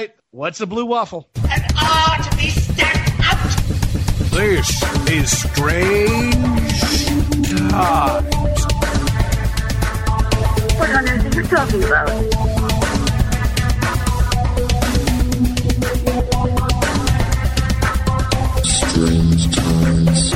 [0.00, 0.14] right.
[0.30, 1.28] What's a blue waffle?
[1.50, 3.36] And are to be stacked out.
[4.30, 6.34] This is Strange
[7.70, 8.64] Times.
[10.78, 12.08] What on earth are you talking about?
[18.64, 20.34] Strange times.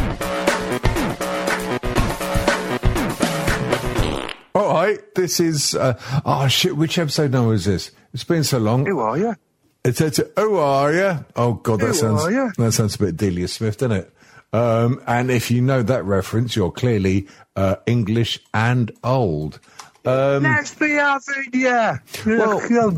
[4.54, 5.74] All right, this is.
[5.74, 6.76] Uh, oh shit!
[6.76, 7.90] Which episode number is this?
[8.12, 8.86] It's been so long.
[8.86, 9.34] Who are you?
[9.84, 11.24] It's, it's oh are you?
[11.36, 12.24] Oh god, that Who sounds
[12.56, 14.10] that sounds a bit Delia Smith, doesn't it?
[14.52, 17.26] Um, and if you know that reference, you're clearly
[17.56, 19.60] uh, English and old.
[20.06, 21.98] Um, Let's be having you.
[22.26, 22.96] Well-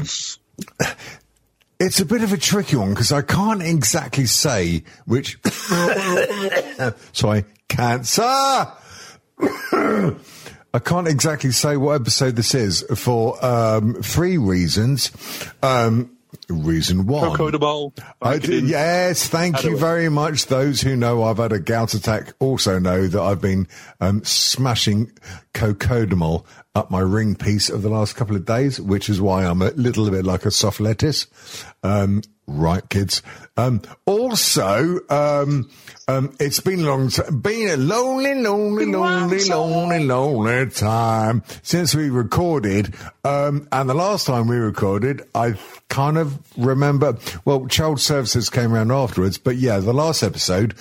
[1.78, 5.38] It's a bit of a tricky one because I can't exactly say which.
[7.12, 8.23] Sorry, cancer.
[9.43, 15.10] I can't exactly say what episode this is for um, three reasons.
[15.62, 16.15] Um,
[16.55, 17.30] reason one.
[17.30, 17.95] Cocoa de Bowl.
[18.23, 20.47] I do, yes, thank you very much.
[20.47, 23.69] Those who know I've had a gout attack also know that I've been
[24.01, 25.13] um, smashing
[25.57, 29.62] cocodamol up my ring piece of the last couple of days, which is why I'm
[29.62, 31.26] a little bit like a soft lettuce.
[31.82, 33.23] Um, right, kids.
[33.57, 35.71] Um, also, um,
[36.09, 41.95] um, it's been a long time, been a lonely, lonely, lonely, lonely, lonely time since
[41.95, 42.95] we recorded.
[43.24, 45.54] Um, and the last time we recorded, I
[45.88, 50.74] kind of remember, well, Child Services came around afterwards, but yeah, the last episode,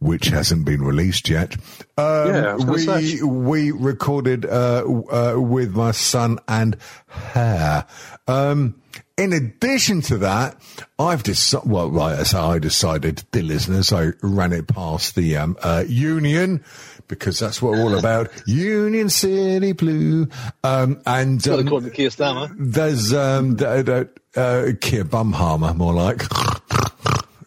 [0.00, 1.54] which hasn't been released yet.
[1.96, 3.22] Um, Yeah, I was gonna we say.
[3.22, 6.76] we recorded uh, uh, with my son and
[7.06, 7.86] her.
[8.26, 8.74] Um,
[9.16, 10.56] in addition to that,
[10.98, 11.70] I've decided.
[11.70, 16.64] Well, right, so I decided, dear listeners, I ran it past the um, uh, union
[17.06, 18.30] because that's what we're all about.
[18.46, 20.28] Union City Blue,
[20.64, 22.50] um, and um, according to Keir Starmer.
[22.58, 26.22] there's um, the, the, uh, Keir Bumhammer, more like.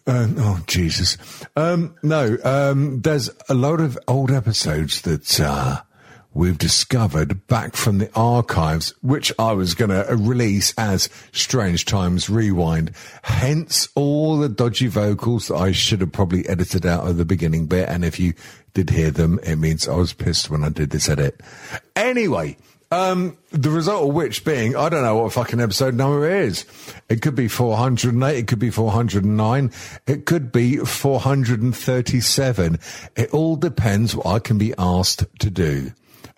[0.06, 1.16] Uh, oh Jesus!
[1.56, 5.80] Um, no, um, there's a lot of old episodes that uh,
[6.34, 12.28] we've discovered back from the archives, which I was going to release as Strange Times
[12.28, 12.90] Rewind.
[13.22, 17.66] Hence all the dodgy vocals that I should have probably edited out of the beginning
[17.66, 17.88] bit.
[17.88, 18.34] And if you
[18.74, 21.40] did hear them, it means I was pissed when I did this edit.
[21.96, 22.58] Anyway.
[22.94, 26.64] Um, the result of which being, I don't know what fucking episode number it is.
[27.08, 29.72] It could be 408, it could be 409,
[30.06, 32.78] it could be 437.
[33.16, 35.90] It all depends what I can be asked to do.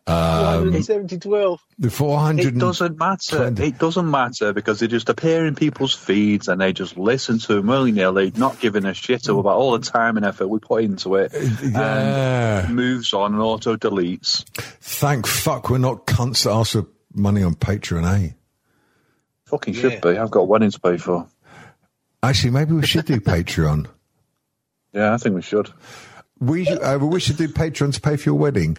[0.08, 1.60] Um, 170 12.
[1.80, 2.46] the 400.
[2.46, 3.52] It doesn't matter.
[3.58, 7.54] It doesn't matter because they just appear in people's feeds and they just listen to
[7.54, 10.84] them willy nilly, not giving a shit about all the time and effort we put
[10.84, 11.32] into it.
[11.34, 12.66] Yeah.
[12.66, 14.44] And moves on and auto deletes.
[14.80, 18.32] Thank fuck we're not cunts that ask for money on Patreon, eh?
[19.46, 20.10] Fucking should be.
[20.10, 21.26] I've got a wedding to pay for.
[22.22, 23.86] Actually, maybe we should do Patreon.
[24.92, 25.68] Yeah, I think we should.
[26.40, 28.76] We uh, we should do Patreon to pay for your wedding.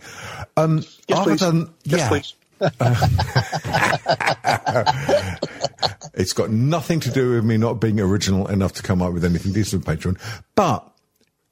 [0.56, 1.40] Um, Yes, please.
[1.40, 2.34] than Yes, yeah, please.
[6.14, 9.24] It's got nothing to do with me not being original enough to come up with
[9.24, 10.20] anything decent on Patreon.
[10.56, 10.84] But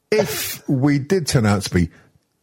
[0.09, 1.91] if we did turn out to be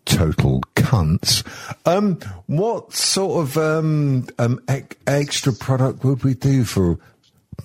[0.05, 1.43] total cunts,
[1.84, 6.99] um, what sort of um, um, ec- extra product would we do for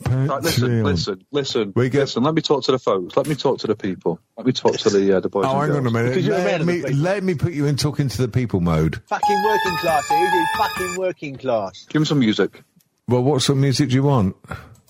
[0.05, 0.83] Right, listen, Patreon?
[0.83, 2.23] listen, listen, We get- listen.
[2.23, 3.17] Let me talk to the folks.
[3.17, 4.19] Let me talk to the people.
[4.37, 5.45] Let me talk to the uh, the boys.
[5.47, 5.93] Oh, and hang on a girls.
[5.93, 6.09] minute.
[6.09, 9.01] Because you're a Let me, let me put you in talking to the people mode.
[9.07, 10.03] Fucking working class.
[10.11, 11.85] It is fucking working class.
[11.89, 12.63] Give me some music.
[13.07, 14.35] Well, what sort of music do you want?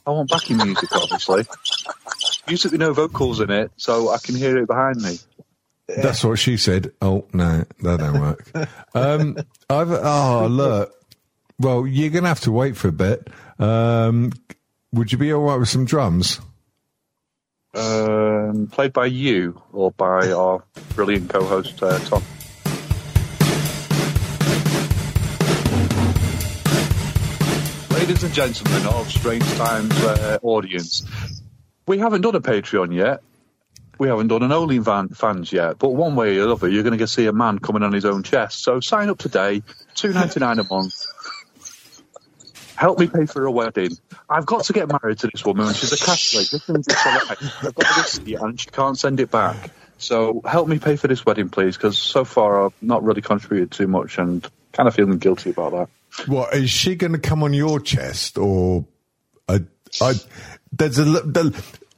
[0.06, 1.44] I want backing music, obviously.
[2.48, 5.18] music with no vocals in it, so I can hear it behind me.
[5.88, 6.92] That's what she said.
[7.02, 8.52] Oh no, that don't work.
[8.96, 9.38] um,
[9.70, 10.94] I've oh look.
[11.60, 13.30] Well, you're gonna have to wait for a bit.
[13.60, 14.32] Um,
[14.94, 16.40] would you be all right with some drums?
[17.74, 20.64] Um, played by you or by our
[20.96, 22.24] brilliant co-host uh, Tom.
[27.92, 31.04] Ladies and gentlemen of Strange Times uh, audience,
[31.86, 33.22] we haven't done a Patreon yet.
[34.00, 37.26] We haven't done an OnlyFans yet, but one way or another, you're going to see
[37.26, 38.64] a man coming on his own chest.
[38.64, 39.64] So sign up today,
[39.96, 41.06] two ninety nine a month.
[42.78, 43.98] Help me pay for a wedding.
[44.30, 45.74] I've got to get married to this woman.
[45.74, 46.50] She's a Catholic.
[46.50, 47.38] This right.
[47.64, 49.72] I've got to and she can't send it back.
[49.98, 53.72] So help me pay for this wedding, please, because so far I've not really contributed
[53.72, 55.90] too much and kind of feeling guilty about that.
[56.30, 58.86] What is she going to come on your chest or?
[59.50, 59.62] I,
[60.02, 60.14] I,
[60.72, 61.52] there's a the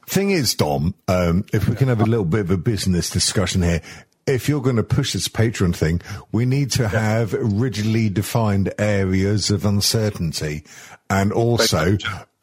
[0.08, 0.96] thing is, Dom.
[1.08, 3.82] Um, if we can have a little bit of a business discussion here,
[4.30, 9.50] if you're going to push this patron thing, we need to have rigidly defined areas
[9.50, 10.64] of uncertainty,
[11.10, 11.98] and also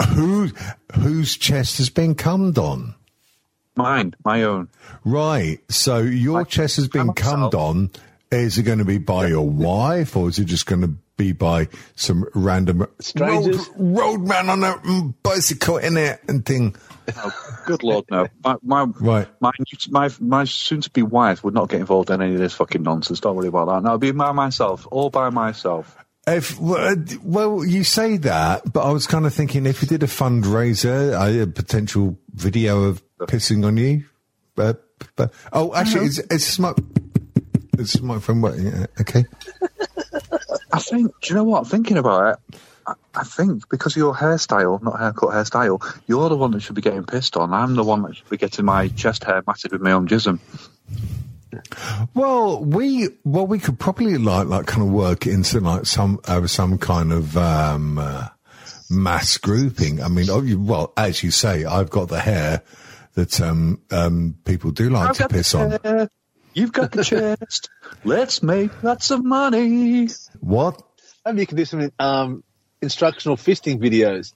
[0.08, 0.50] who
[0.94, 2.94] whose chest has been cummed on.
[3.76, 4.68] Mine, my own.
[5.04, 5.60] Right.
[5.70, 7.90] So your chest has been cummed on.
[8.32, 11.32] Is it going to be by your wife, or is it just going to be
[11.32, 13.68] by some random Strangers?
[13.76, 16.76] road, roadman on a bicycle in it and thing?
[17.16, 18.26] Oh, good lord, no.
[18.44, 19.28] My my Right.
[19.40, 19.52] my
[19.90, 22.82] my, my soon to be wife would not get involved in any of this fucking
[22.82, 23.20] nonsense.
[23.20, 23.82] Don't worry about that.
[23.82, 25.96] No, I'll be by myself, all by myself.
[26.26, 30.02] If well, well, you say that, but I was kind of thinking if you did
[30.02, 34.04] a fundraiser, a, a potential video of pissing on you.
[34.58, 34.74] Uh,
[35.14, 36.78] but oh, actually, it's it's smoke.
[37.78, 38.42] It's my friend.
[38.42, 38.58] What?
[38.58, 39.24] Yeah, okay.
[40.76, 41.12] I think.
[41.20, 41.66] Do you know what?
[41.66, 46.36] Thinking about it, I, I think because of your hairstyle, not haircut, hairstyle, you're the
[46.36, 47.52] one that should be getting pissed on.
[47.52, 50.38] I'm the one that should be getting my chest hair matted with my own jism.
[52.14, 56.46] Well, we well we could probably like like kind of work into like some uh,
[56.46, 58.28] some kind of um, uh,
[58.90, 60.02] mass grouping.
[60.02, 62.62] I mean, oh, well, as you say, I've got the hair
[63.14, 66.10] that um, um, people do like I've to piss on.
[66.52, 67.68] You've got the chest.
[68.04, 70.08] Let's make lots of money.
[70.46, 70.80] What
[71.24, 72.44] Maybe you can do some um,
[72.80, 74.32] instructional fisting videos.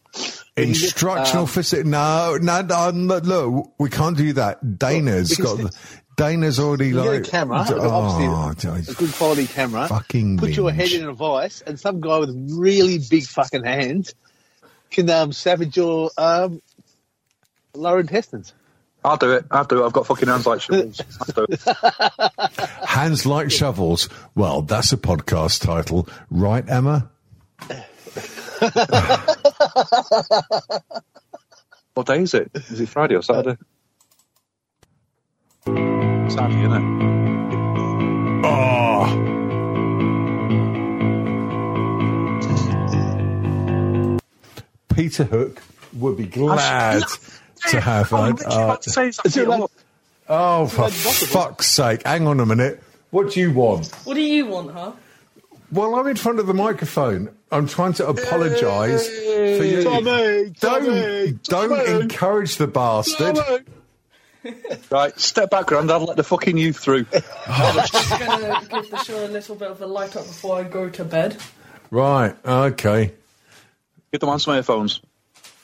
[0.57, 1.85] You can get, instructional um, physics?
[1.87, 4.79] No, no, no, no, look, we can't do that.
[4.79, 5.59] Dana's got.
[5.59, 5.77] the-
[6.17, 9.89] Dana's already like get a camera, Oh, obviously a good quality camera.
[9.89, 14.15] Fucking put your head in a vice, and some guy with really big fucking hands
[14.91, 16.61] can um, savage your um,
[17.73, 18.53] lower intestines.
[19.05, 19.45] I'll do it.
[19.51, 19.87] I'll do it.
[19.87, 21.01] I've got fucking hands like shovels.
[21.21, 21.61] I'll do it.
[22.87, 24.09] Hands like shovels.
[24.35, 27.11] Well, that's a podcast title, right, Emma?
[31.95, 32.51] What day is it?
[32.55, 33.57] Is it Friday or Saturday?
[35.67, 38.47] Saturday, isn't it?
[38.47, 39.27] Oh.
[44.95, 45.63] Peter Hook
[45.95, 47.03] would be glad
[47.71, 48.39] to have Oh, I'm that.
[48.47, 49.49] literally Uh, about to say something.
[49.49, 49.71] like-
[50.29, 52.07] oh, for fuck's sake.
[52.07, 52.83] Hang on a minute.
[53.11, 53.89] What do you want?
[54.05, 54.93] What do you want, huh?
[55.73, 57.31] Well, I'm in front of the microphone.
[57.53, 59.83] I'm trying to apologise for you.
[59.85, 62.01] Tommy, don't Tommy, don't Tommy.
[62.03, 63.39] encourage the bastard.
[64.91, 66.01] Right, step back, Grandad.
[66.01, 67.05] Let the fucking youth through.
[67.47, 70.63] I'm just gonna give the show a little bit of a light up before I
[70.63, 71.37] go to bed.
[71.91, 72.35] Right.
[72.47, 73.13] Okay.
[74.13, 75.03] Get them on some earphones.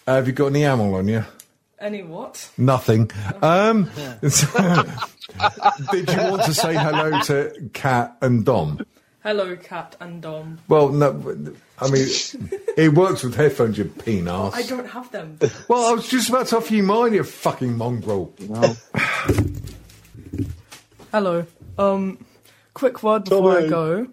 [0.06, 1.24] Have you got any ammo on you?
[1.78, 2.50] Any what?
[2.56, 3.10] Nothing.
[3.42, 3.90] Um,
[4.22, 4.32] did
[6.10, 8.86] you want to say hello to Cat and Dom?
[9.22, 10.58] Hello, Cat and Dom.
[10.68, 11.36] Well, no.
[11.78, 12.08] I mean,
[12.78, 14.54] it works with headphones, you penis.
[14.54, 15.38] I don't have them.
[15.68, 18.32] Well, I was just about to offer you mine, you fucking mongrel.
[21.12, 21.46] Hello.
[21.76, 22.24] Um,
[22.72, 23.68] quick word before I Tommy.
[23.68, 24.08] go.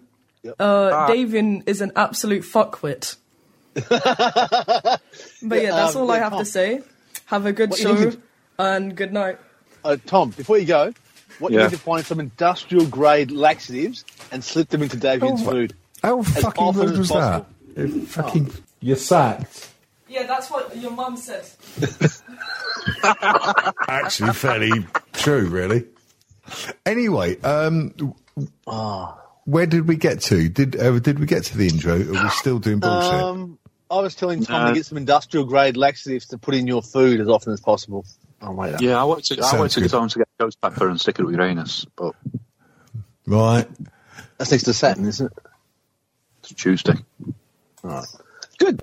[0.58, 3.16] Uh, Davian is an absolute fuckwit.
[3.74, 3.90] but
[5.50, 6.82] yeah, that's um, all I yeah, have to say.
[7.26, 8.20] Have a good What show to-
[8.58, 9.38] and good night.
[9.84, 10.92] Uh, Tom, before you go,
[11.38, 15.50] what you need to find some industrial grade laxatives and slip them into Davian's Oh,
[15.50, 15.74] food.
[16.02, 17.14] How fucking often rude as was that?
[17.16, 17.46] possible.
[18.02, 18.50] It fucking,
[18.80, 19.70] you're sacked.
[20.08, 21.44] Yeah, that's what your mum said.
[23.88, 25.84] Actually, fairly true, really.
[26.86, 27.94] Anyway, um,
[29.44, 30.48] where did we get to?
[30.48, 31.94] Did uh, did we get to the intro?
[31.94, 33.12] Are we still doing bullshit?
[33.12, 33.58] Um,
[33.98, 34.68] I was telling Tom No.
[34.68, 38.04] to get some industrial grade laxatives to put in your food as often as possible.
[38.42, 38.80] Oh, wait.
[38.80, 39.38] Yeah, I want to.
[39.38, 39.90] I Sounds to good.
[39.90, 42.14] get on to get Ghost Pepper and stick it with Uranus, but
[43.26, 43.66] right.
[44.38, 45.32] That's next to Saturn, isn't it?
[46.40, 46.94] it's Tuesday.
[47.82, 48.04] Right.
[48.58, 48.82] Good.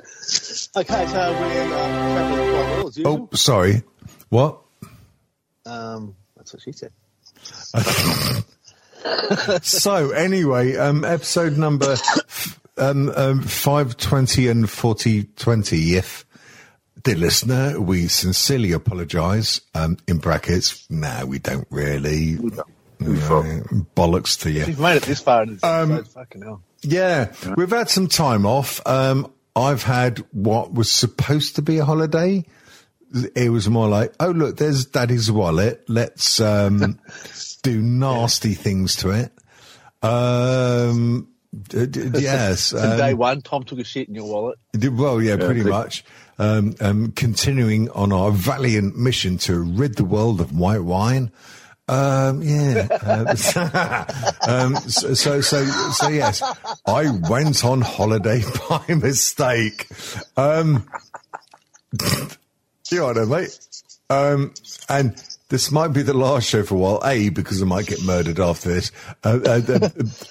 [0.76, 3.30] Okay, so we're um, traveling quite well as usual.
[3.32, 3.84] Oh, sorry.
[4.30, 4.60] What?
[5.66, 6.92] Um, that's what she said.
[9.64, 11.96] So anyway, um, episode number
[12.82, 15.96] um, um, five twenty and forty twenty.
[15.96, 16.26] If
[17.04, 19.62] dear listener, we sincerely apologise.
[19.76, 22.38] Um, in brackets, no, we don't really.
[22.40, 22.64] No,
[23.96, 24.66] bollocks to you.
[24.66, 26.62] We've made it this far Um, fucking hell.
[26.82, 28.86] Yeah, we've had some time off.
[28.86, 32.46] Um, I've had what was supposed to be a holiday.
[33.36, 35.84] It was more like, oh look, there's Daddy's wallet.
[35.88, 37.00] Let's um,
[37.64, 39.32] do nasty things to it.
[40.04, 42.62] Um, d- d- yes.
[42.62, 44.58] So um, day one, Tom took a shit in your wallet.
[44.74, 46.04] did- Well, yeah, pretty much.
[46.40, 51.32] Um, um, continuing on our valiant mission to rid the world of white wine.
[51.88, 52.88] Um, yeah.
[52.90, 54.06] Uh,
[54.48, 56.42] um, so, so, so, so, yes,
[56.86, 59.88] I went on holiday by mistake.
[60.38, 60.88] Um,
[62.90, 63.60] you know what I mean, mate?
[64.10, 64.54] Um,
[64.90, 65.16] and
[65.50, 67.02] this might be the last show for a while.
[67.06, 68.92] A, because I might get murdered after this.
[69.24, 69.62] Uh, uh,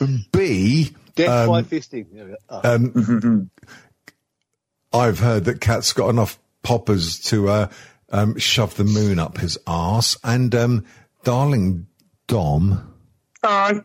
[0.01, 2.07] uh, B, Death um, by fisting.
[2.13, 2.37] There we go.
[2.49, 2.75] Oh.
[2.75, 3.51] um,
[4.93, 7.69] I've heard that Cat's got enough poppers to uh,
[8.11, 10.17] um, shove the moon up his arse.
[10.25, 10.85] And um,
[11.25, 11.87] darling
[12.27, 12.95] Dom,
[13.45, 13.81] Hi.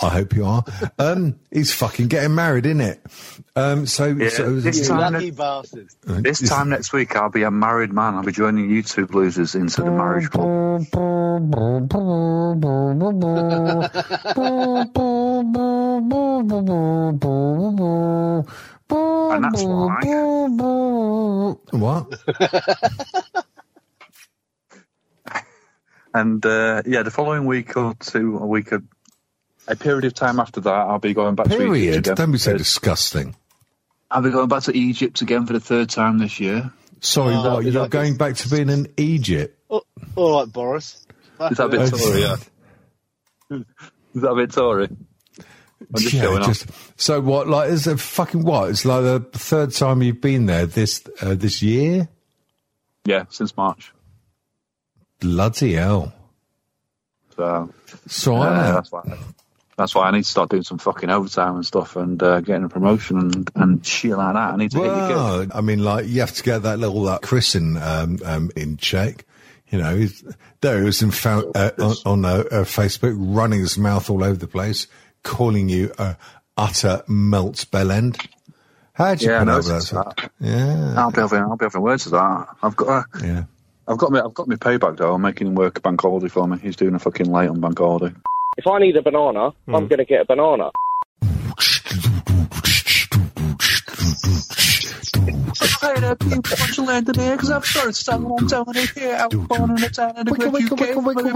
[0.00, 0.64] I hope you are.
[1.00, 3.00] Um, he's fucking getting married, isn't it?
[3.54, 5.88] Um, so, Yeah, so this time- lucky bastard.
[6.04, 8.14] This time next week, I'll be a married man.
[8.14, 10.86] I'll be joining YouTube losers into the marriage club.
[19.30, 20.00] And that's why.
[21.72, 22.20] what?
[26.14, 28.82] And uh, yeah, the following week or two, a week, of,
[29.68, 31.96] a period of time after that, I'll be going back to Egypt Period.
[31.98, 32.14] again.
[32.16, 33.36] Don't be so disgusting.
[34.10, 36.72] I'll be going back to Egypt again for the third time this year.
[37.00, 37.66] Sorry, Oh, what?
[37.66, 39.56] is You're that- going back to being in Egypt?
[39.68, 39.82] Oh,
[40.16, 41.06] all right, Boris.
[41.50, 42.20] Is that a bit Uh, Tory?
[42.22, 42.36] Yeah.
[44.14, 44.88] Is that a bit Tory?
[45.96, 46.54] Just showing
[46.96, 47.48] so what?
[47.48, 48.70] Like, is it fucking what?
[48.70, 52.08] It's like the third time you've been there this uh, this year.
[53.04, 53.92] Yeah, since March.
[55.20, 56.12] Bloody hell!
[57.36, 57.72] So
[58.06, 59.18] So uh, I that's why.
[59.78, 62.64] That's why I need to start doing some fucking overtime and stuff, and uh, getting
[62.64, 64.54] a promotion and, and shit like that.
[64.54, 67.54] I need to well, I mean, like you have to get that little uh, Chris
[67.54, 69.24] in um, um, in check.
[69.68, 70.24] You know, he's,
[70.62, 74.36] there he was in uh, on, on uh, uh, Facebook, running his mouth all over
[74.36, 74.88] the place,
[75.28, 76.16] calling you a
[76.56, 78.18] utter melt bell end.
[78.94, 80.14] How'd you Yeah, I put that?
[80.18, 80.30] that.
[80.40, 82.48] Yeah, I'll be having I'll be having words of that.
[82.62, 83.44] I've got uh, yeah.
[83.86, 85.14] I've got me I've got my payback though.
[85.14, 86.58] I'm making him work a bank holiday for me.
[86.58, 88.14] He's doing a fucking late on bank holiday.
[88.56, 90.70] If I need a banana, I'm going to get a banana.
[95.28, 99.16] Hey there, people, bunch of land today, because I've started selling on town here.
[99.16, 101.32] I was born in a town in the Wicka, great wicka,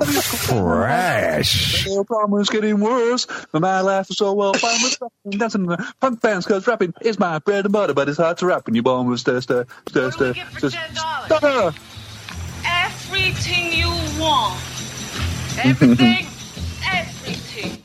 [0.00, 0.06] UK.
[0.48, 1.84] Fresh.
[1.84, 3.26] The problem is getting worse.
[3.52, 6.66] But my life is so well fine with rapping, dancing in the punk bands, because
[6.66, 9.20] rapping is my bread and butter, but it's hard to rap when you're born with
[9.20, 11.36] stir, stir, stir, What do we stir, get for stir, $10?
[11.36, 11.72] stir.
[12.66, 13.88] Everything you
[14.20, 14.58] want.
[15.62, 16.26] Everything.
[16.86, 17.82] Everything.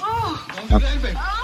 [0.00, 0.46] Oh.
[0.70, 0.78] Oh.
[1.16, 1.43] Oh,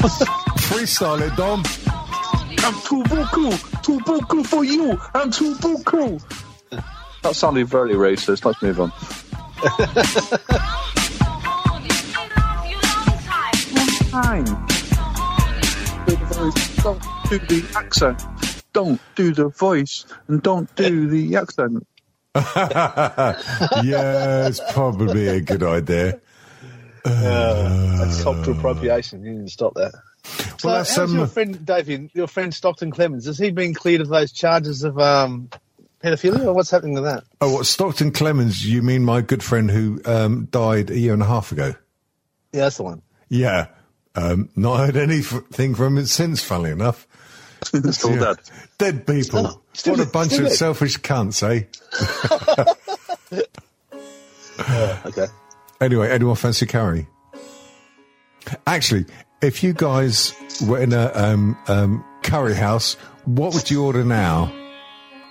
[0.00, 1.62] Freestyle it, Dom.
[2.64, 4.98] I'm too buku, too buku for you.
[5.14, 6.20] I'm too buku.
[7.22, 8.44] That sounded very racist.
[8.44, 8.90] Let's move on.
[14.10, 14.44] Fine.
[16.06, 16.76] Do the voice.
[16.82, 18.24] Don't do the accent.
[18.72, 21.86] Don't do the voice, and don't do the accent.
[22.34, 23.36] yeah,
[24.46, 26.20] it's probably a good idea.
[27.04, 29.22] That's cultural appropriation.
[29.24, 29.92] You need to stop that.
[30.58, 33.26] So, Well, that's, how's um, your friend, Davey, your friend Stockton Clemens?
[33.26, 35.48] Has he been cleared of those charges of um,
[36.02, 37.24] pedophilia, or what's happening with that?
[37.40, 41.22] Oh, what, Stockton Clemens, you mean my good friend who um, died a year and
[41.22, 41.74] a half ago?
[42.52, 43.02] Yeah, that's the one.
[43.28, 43.68] Yeah.
[44.14, 47.06] Um, not heard anything from him since, funnily enough.
[47.62, 48.18] Still Yeah.
[48.18, 48.36] dead.
[48.78, 49.22] Dead people.
[49.22, 50.58] Still- still what a bunch still of dead.
[50.58, 51.64] selfish cunts, eh?
[55.06, 55.26] Okay.
[55.80, 57.06] Anyway, anyone fancy curry?
[58.66, 59.06] Actually,
[59.40, 60.34] if you guys
[60.66, 62.94] were in a um, um, curry house,
[63.24, 64.52] what would you order now?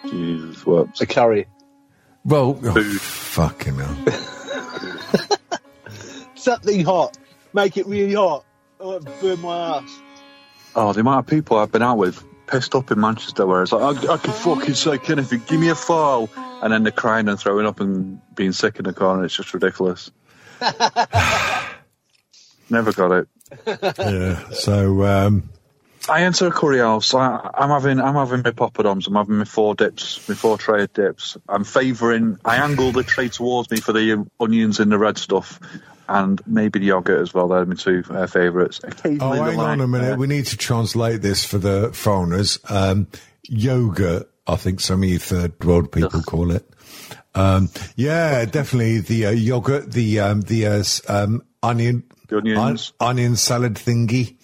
[0.10, 1.00] Jesus, what?
[1.02, 1.46] A curry.
[2.26, 3.00] Well, oh, Food.
[3.02, 3.96] fucking hell.
[6.36, 7.18] Something hot.
[7.54, 8.46] Make it really hot.
[8.80, 10.00] Oh, it burn my ass.
[10.76, 13.72] Oh, the amount of people I've been out with pissed up in Manchester where it's
[13.72, 16.30] like, I, I could fucking say anything, give me a phaal.
[16.64, 19.26] And then they're crying and throwing up and being sick in the corner.
[19.26, 20.12] It's just ridiculous.
[22.70, 23.28] Never got it.
[23.98, 24.50] Yeah.
[24.52, 25.50] So, um,
[26.08, 27.14] I enter a curry house.
[27.14, 29.08] I, I'm having, I'm having my poppadoms.
[29.08, 31.38] I'm having my four dips, my four tray of dips.
[31.48, 32.38] I'm favouring.
[32.46, 35.60] I angle the tray towards me for the onions and the red stuff,
[36.08, 37.48] and maybe the yogurt as well.
[37.48, 38.80] They're my two uh, favourites.
[38.84, 40.14] oh, Occasionally, the hang on a minute.
[40.14, 42.60] uh, We need to translate this for the foreigners.
[42.70, 43.08] Um,
[43.48, 46.68] yogurt, I think some of you third world people call it.
[47.36, 52.94] Um, yeah, definitely the uh, yogurt, the um, the uh, um, onion, onions.
[53.00, 54.36] on- onion salad thingy.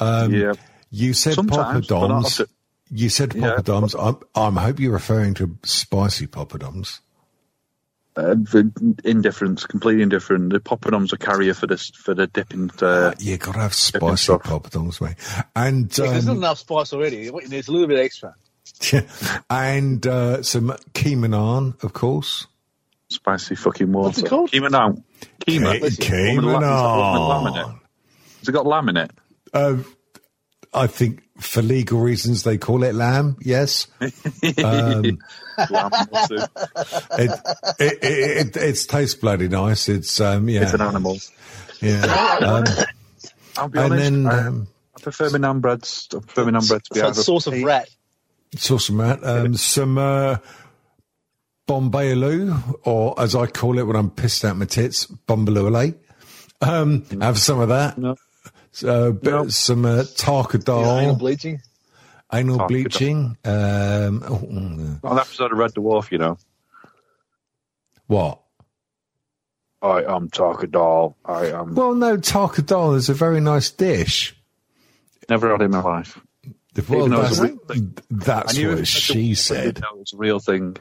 [0.00, 0.52] Um, yeah.
[0.90, 2.24] You said Sometimes, poppadoms.
[2.24, 2.46] often.
[2.90, 3.56] You said Yeah.
[3.56, 3.94] poppadoms.
[3.98, 7.00] I'm, I'm, I hope you're referring to spicy poppadoms.
[8.14, 8.70] Uh, v-
[9.04, 10.52] indifferent, completely indifferent.
[10.52, 12.70] The poppadoms are carrier for this for the dipping.
[12.80, 14.42] Uh, You gotta have spicy stuff.
[14.42, 15.16] poppadoms, mate.
[15.56, 17.30] And Yeah, 'cause there's not um, enough spice already.
[17.30, 18.34] What you need is a little bit extra.
[19.50, 22.46] And uh, some keema naan, of course.
[23.08, 24.06] spicy fucking water.
[24.08, 24.50] What's it called?
[24.50, 24.96] Keema now.
[25.46, 25.78] Keema.
[25.78, 26.62] Ke- One Keemanan.
[26.62, 27.66] Has it got lamb in it?
[28.38, 29.10] Has got lamb in it?
[29.54, 29.76] Uh,
[30.74, 33.36] I think for legal reasons they call it lamb.
[33.40, 35.18] Yes, um,
[35.70, 36.36] Lamb or two.
[36.38, 37.30] it,
[37.78, 39.88] it, it, it it tastes bloody nice.
[39.90, 41.18] It's um, yeah, It's an animal.
[41.80, 42.38] yeah.
[42.42, 42.64] Um,
[43.58, 44.02] I'll be and honest.
[44.02, 46.08] then I, um, I prefer my naan breads.
[46.14, 47.88] I prefer my naan bread to be So either it's sauce of pea- rat.
[48.56, 50.36] Sauce and rat, um, some uh,
[51.66, 55.94] Bombay Aloo, or as I call it when I'm pissed out my tits, Bombaloo
[56.60, 57.98] Um, have some of that.
[57.98, 58.16] No.
[58.86, 59.48] Uh, bit, No.
[59.48, 61.60] Some uh, tarka You know, anal bleaching.
[62.32, 63.36] anal Tarka bleaching.
[63.44, 66.38] Um, oh, mm, An episode of Red Dwarf, you know.
[68.06, 68.38] what?
[69.82, 71.14] I am Tarkadal.
[71.24, 71.74] I am.
[71.74, 74.36] Well, no, tarka dal is a very nice dish.
[75.28, 76.20] Never had in my life.
[76.88, 79.78] Well, Even that's, a that's what she said.
[79.78, 80.76] it was a real thing.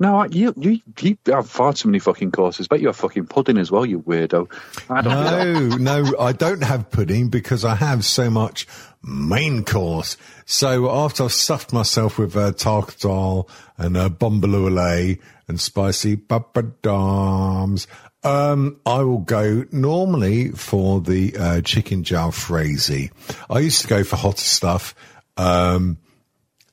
[0.00, 2.68] No, I- you, you you have far too many fucking courses.
[2.68, 4.48] Bet you have fucking pudding as well, you weirdo.
[4.88, 8.66] I don't No, no, I don't have pudding because I have so much
[9.02, 10.16] main course.
[10.46, 15.18] So after I've stuffed myself with uh, tarka dal and uh, bombaloo
[15.48, 17.86] and spicy poppadoms,
[18.28, 23.10] um, I will go normally for the uh, chicken jalfrezi.
[23.48, 24.94] I used to go for hotter stuff,
[25.36, 25.96] um,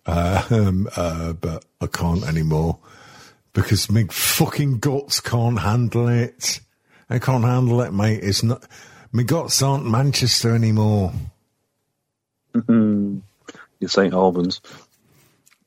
[0.05, 2.79] uh, um, uh, but I can't anymore
[3.53, 6.59] because my fucking guts can't handle it.
[7.09, 8.19] I can't handle it, mate.
[8.21, 8.63] It's not.
[9.12, 11.13] My guts aren't Manchester anymore.
[12.67, 14.59] You're St Albans.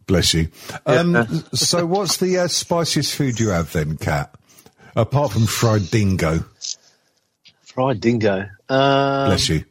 [0.06, 0.48] Bless you.
[0.84, 1.26] Um, Yeah.
[1.54, 4.34] so, what's the uh, spiciest food you have then, Kat?
[4.98, 6.44] Apart from fried dingo.
[7.62, 8.48] Fried dingo.
[8.68, 9.64] Um, Bless you.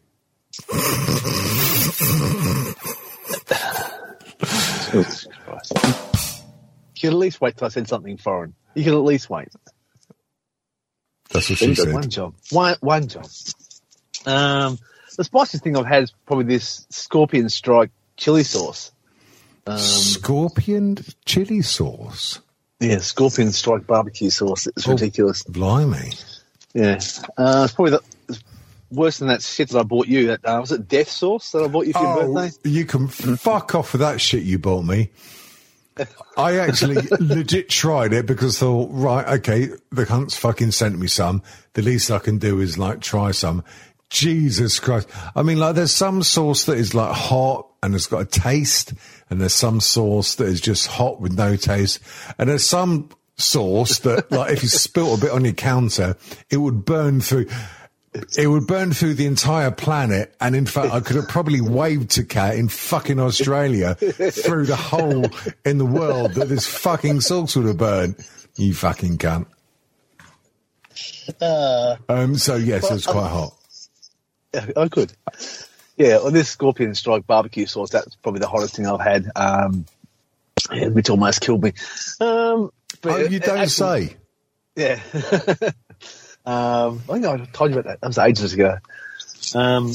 [4.86, 5.74] Jesus Christ.
[6.96, 8.54] You can at least wait till I said something foreign.
[8.74, 9.50] You can at least wait.
[11.32, 11.94] That's what she said.
[11.94, 12.34] One job.
[12.52, 13.28] One one job.
[14.26, 14.80] Um,
[15.18, 18.94] the spiciest thing I've had is probably this scorpion strike chili sauce.
[19.66, 22.40] Um, Scorpion chili sauce.
[22.80, 24.68] Yeah, scorpion strike barbecue sauce.
[24.68, 24.92] It's Oh.
[24.92, 25.44] ridiculous.
[25.44, 26.14] Blimey.
[26.74, 27.00] Yeah,
[27.38, 28.44] uh, it's probably the it's
[28.92, 30.28] worse than that shit that I bought you.
[30.28, 32.70] That uh, was it death sauce that I bought you for your Oh, birthday.
[32.70, 35.10] you can fuck off with that shit you bought me.
[36.38, 41.08] I actually legit tried it because I thought, right, okay, the cunt's fucking sent me
[41.08, 41.42] some.
[41.74, 43.64] The least I can do is like try some.
[44.10, 45.10] Jesus Christ.
[45.36, 48.94] I mean, like there's some sauce that is like hot and it's got a taste
[49.30, 52.00] and there's some sauce that is just hot with no taste.
[52.38, 56.16] And there's some sauce that like if you spilt a bit on your counter,
[56.50, 57.48] it would burn through.
[58.36, 62.12] It would burn through the entire planet, and in fact, I could have probably waved
[62.12, 65.28] to Cat in fucking Australia through the hole
[65.64, 68.16] in the world that this fucking sauce would have burned.
[68.56, 69.46] You fucking cunt.
[72.10, 73.57] Um, so yes, it was quite hot.
[74.54, 75.14] Yeah, could.
[75.98, 79.32] Yeah, on this scorpion strike barbecue sauce, that's probably the hottest thing I've had.
[79.36, 79.86] Um,
[80.72, 81.74] which almost killed me.
[82.20, 84.18] Um, but Oh, you don't actually- say.
[84.76, 85.00] Yeah.
[86.46, 88.02] um, I think I told you about that.
[88.02, 88.78] That was ages ago.
[89.56, 89.92] Um,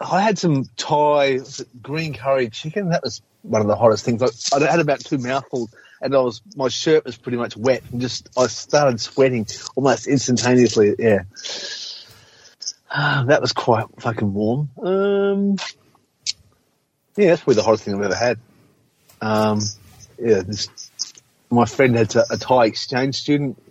[0.00, 1.40] I had some Thai
[1.80, 2.90] green curry chicken.
[2.90, 4.22] That was one of the hottest things.
[4.22, 7.82] I, I had about two mouthfuls, and I was my shirt was pretty much wet,
[7.90, 10.94] and just I started sweating almost instantaneously.
[10.98, 11.22] Yeah,
[13.26, 14.70] That was quite fucking warm.
[14.82, 15.56] Um,
[17.16, 18.38] yeah, that's probably the hottest thing I've ever had.
[19.20, 19.60] Um,
[20.18, 20.68] yeah, this,
[21.50, 23.62] my friend had a, a Thai exchange student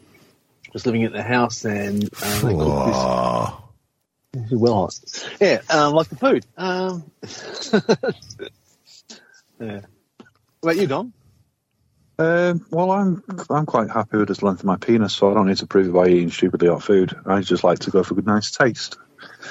[0.73, 4.89] was living at the house, and uh, they cooked this well,
[5.41, 6.45] yeah, um, like the food.
[6.57, 7.11] Um,
[9.59, 9.81] yeah.
[10.61, 11.13] What about you, Dom?
[12.17, 15.47] Um, well, I'm I'm quite happy with the length of my penis, so I don't
[15.47, 17.13] need to prove it by eating stupidly hot food.
[17.25, 18.97] I just like to go for a good, nice taste.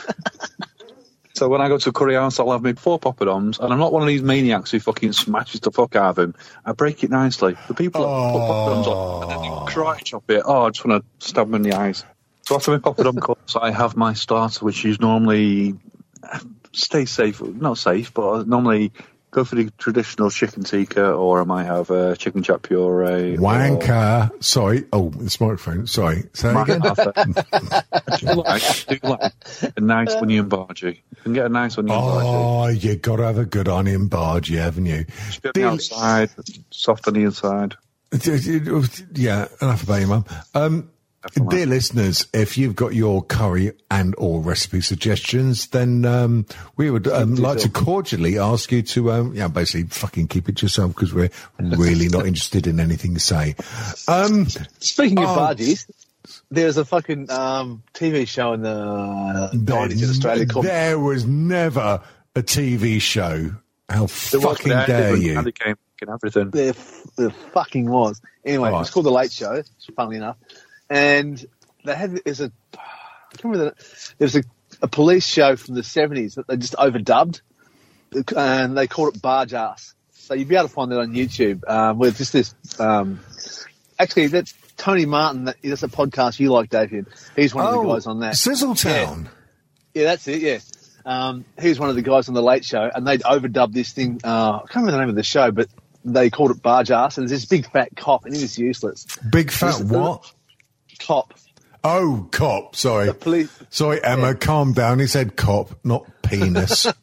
[1.35, 3.79] so when I go to a curry house, I'll have me four poppadoms, and I'm
[3.79, 6.35] not one of these maniacs who fucking smashes the fuck out of them.
[6.65, 7.57] I break it nicely.
[7.69, 10.85] The people that put poppadoms on and then they karate chop it, oh, I just
[10.85, 12.05] want to stab them in the eyes.
[12.43, 15.75] So after my poppadom course, I have my starter, which is normally
[16.23, 16.41] uh,
[16.73, 18.93] stay safe, not safe, but normally
[19.31, 23.37] go for the traditional chicken tikka, or I might have a chicken chaat puri.
[23.37, 24.43] or- wanker.
[24.43, 24.85] Sorry.
[24.93, 25.87] Oh, it's microphone.
[25.87, 26.25] Sorry.
[26.33, 26.81] Say might again.
[26.81, 27.13] have a,
[28.13, 29.33] I do like, like
[29.77, 30.97] a nice uh, onion bhaji.
[30.97, 32.25] You can get a nice onion oh, bhaji.
[32.25, 35.05] Oh, you got to have a good onion barge, haven't you?
[35.27, 36.31] Just bit on the outside,
[36.71, 37.77] soft on the inside.
[39.15, 40.25] Yeah, enough about your mum.
[40.53, 40.91] Um,
[41.51, 46.47] Dear listeners, if you've got your curry and or recipe suggestions, then um,
[46.79, 50.57] we would um, like to cordially ask you to, um, yeah, basically fucking keep it
[50.59, 51.29] to yourself because we're
[51.59, 53.55] really not interested in anything to say.
[54.09, 54.47] Um,
[54.79, 55.37] Speaking of Oh.
[55.37, 55.91] bargees,
[56.51, 60.65] there's a fucking um, TV show in the uh, 90s in Australia called.
[60.65, 62.01] There was never
[62.35, 63.55] a TV show.
[63.91, 65.43] How There fucking there, dare and you?
[65.43, 66.51] The game and everything.
[66.51, 66.73] There,
[67.17, 68.23] there fucking was.
[68.45, 68.81] Anyway, Right.
[68.81, 69.63] it's called The Late Show,
[69.97, 70.37] funnily enough.
[70.91, 71.45] And
[71.85, 74.43] they had, there's a, I can't remember that, there's a,
[74.83, 77.41] a police show from the 70s that they just overdubbed
[78.37, 79.95] and they called it Bargearse.
[80.13, 83.21] So you'd be able to find that on YouTube um, with just this, um,
[83.99, 87.07] actually, that's Tony Martin, that, that's a podcast you like, David.
[87.37, 88.35] He's one of the guys on that.
[88.35, 89.29] Sizzletown.
[89.95, 90.41] Yeah, that's it.
[90.41, 90.59] Yeah,
[91.05, 93.93] um, he was one of the guys on the Late Show, and they'd overdubbed this
[93.93, 94.21] thing.
[94.23, 95.69] Uh, I can't remember the name of the show, but
[96.05, 99.07] they called it Bargearse, and there's this big fat cop, and he was useless.
[99.31, 100.33] Big fat what?
[101.01, 101.35] Cop.
[101.83, 102.77] Oh, cop.
[102.77, 103.07] Sorry.
[103.07, 103.63] The police.
[103.71, 104.99] Sorry, Emma, calm down.
[104.99, 106.87] He said cop, not penis.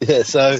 [0.00, 0.56] Yeah, so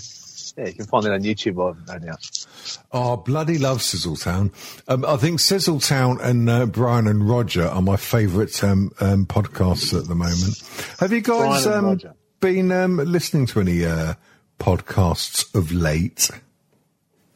[0.57, 2.47] yeah, you can find it on YouTube I've no doubt.
[2.93, 4.53] oh, bloody love Sizzletown.
[4.88, 9.97] Um, I think Sizzletown and uh, Brian and Roger are my favourite um, um, podcasts
[9.99, 10.61] at the moment.
[10.99, 12.01] Have you guys um,
[12.40, 14.14] been um, listening to any uh,
[14.59, 16.31] podcasts of late?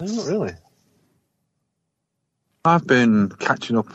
[0.01, 0.53] No, not really.
[2.67, 3.89] I've been catching up,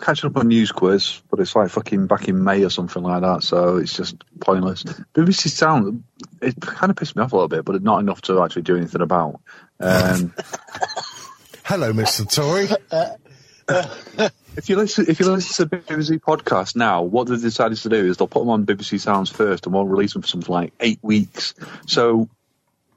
[0.00, 3.22] catching up on News Quiz, but it's like fucking back in May or something like
[3.22, 4.82] that, so it's just pointless.
[4.82, 6.02] BBC Sound,
[6.42, 8.76] it kind of pissed me off a little bit, but not enough to actually do
[8.76, 9.40] anything about.
[9.78, 10.34] Um,
[11.62, 12.28] Hello, Mr.
[12.28, 12.68] Tory.
[14.56, 18.06] if you listen, if you listen to BBC podcast now, what they've decided to do
[18.06, 20.72] is they'll put them on BBC Sounds first, and won't release them for something like
[20.80, 21.54] eight weeks.
[21.86, 22.28] So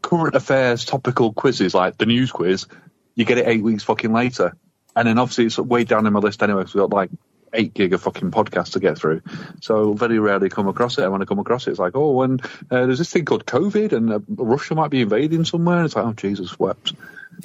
[0.01, 2.65] current affairs topical quizzes like the news quiz,
[3.13, 4.57] you get it eight weeks fucking later.
[4.97, 7.11] And then obviously it's way down in my list anyway because we've got like
[7.53, 9.21] eight gig of fucking podcasts to get through.
[9.61, 11.03] So very rarely come across it.
[11.03, 13.45] And when I come across it, it's like, oh, and uh, there's this thing called
[13.45, 15.77] COVID and uh, Russia might be invading somewhere.
[15.77, 16.93] And it's like, oh, Jesus wept.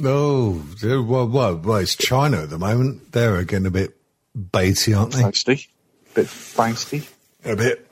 [0.02, 3.12] Oh, well, well, well, it's China at the moment.
[3.12, 3.94] They're getting a bit
[4.34, 5.22] baity, aren't they?
[5.22, 5.68] Feisty.
[6.14, 7.06] Bit feisty.
[7.44, 7.86] A bit.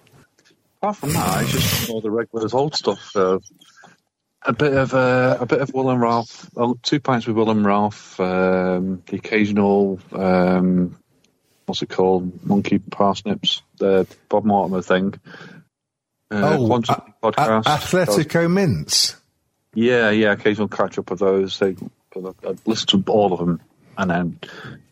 [0.79, 3.14] Apart from that, it's just all the regular old stuff.
[3.14, 3.40] Uh,
[4.42, 7.50] a bit of uh, a bit of Will and Ralph, oh, two pints with Will
[7.50, 10.96] and Ralph, um, the occasional um,
[11.66, 15.14] what's it called, monkey parsnips, the Bob Mortimer thing.
[16.33, 17.64] Uh, Oh, Quantum a- a- podcast.
[17.64, 19.16] Athletico Mince.
[19.74, 21.59] Yeah, yeah, occasional catch up of those.
[21.59, 21.76] They,
[22.16, 23.61] I listened to all of them,
[23.96, 24.40] and then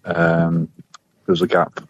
[0.05, 0.69] um,
[1.27, 1.81] there was a gap.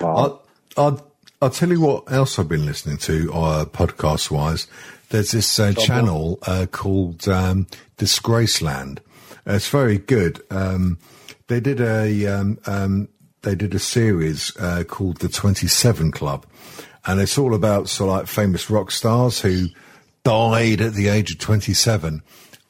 [0.00, 0.16] Wow.
[0.16, 1.12] I'll, I'll,
[1.44, 4.66] I'll tell you what else I've been listening to, uh, podcast wise.
[5.10, 7.66] There's this uh, channel uh, called um,
[7.98, 9.00] Disgraceland.
[9.44, 10.42] It's very good.
[10.50, 10.96] Um,
[11.48, 13.08] they did a um, um,
[13.42, 16.46] they did a series uh, called the Twenty Seven Club,
[17.04, 19.66] and it's all about sort of like famous rock stars who
[20.22, 22.22] died at the age of twenty seven.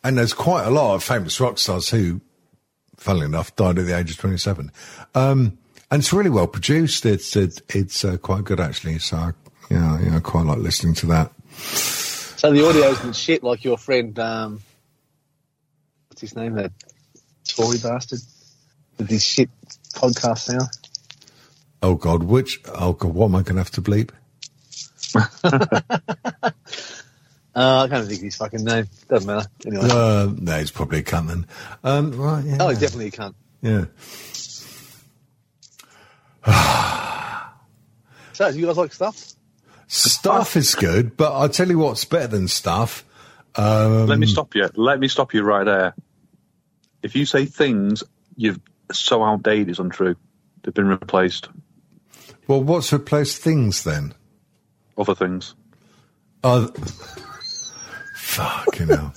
[0.03, 2.23] And there's quite a lot of famous rock stars who
[2.97, 4.73] funnily enough, died at the age of 27.
[5.15, 5.59] Um,
[5.95, 7.07] and it's really well produced.
[7.07, 8.99] It's it, it's uh, quite good actually.
[8.99, 9.31] So I,
[9.71, 11.31] yeah, yeah, I quite like listening to that.
[11.57, 14.61] So the audio isn't shit like your friend, um,
[16.09, 16.73] what's his name, that
[17.47, 18.19] Tory bastard
[18.99, 19.49] with his shit
[19.93, 20.67] podcast now.
[21.81, 24.11] Oh God, which oh God, what am I going to have to bleep?
[27.57, 28.89] Uh, I can't think of his fucking name.
[29.09, 29.49] Doesn't matter.
[29.65, 29.89] Anyway.
[29.89, 31.47] Uh, no, he's probably a cunt then.
[31.85, 33.35] Um, right, yeah, Oh, he's definitely a cunt.
[33.63, 33.85] yeah.
[38.33, 39.33] So, you guys like stuff?
[39.87, 43.05] Stuff is good, but I'll tell you what's better than stuff.
[43.55, 44.69] Um, Let me stop you.
[44.75, 45.95] Let me stop you right there.
[47.05, 48.03] If you say things
[48.37, 48.59] you've
[48.93, 50.17] so outdated is untrue,
[50.63, 51.49] they've been replaced.
[52.49, 54.15] Well, what's replaced things then?
[54.99, 55.55] Other things.
[56.43, 56.67] Oh,
[58.17, 59.15] fucking hell.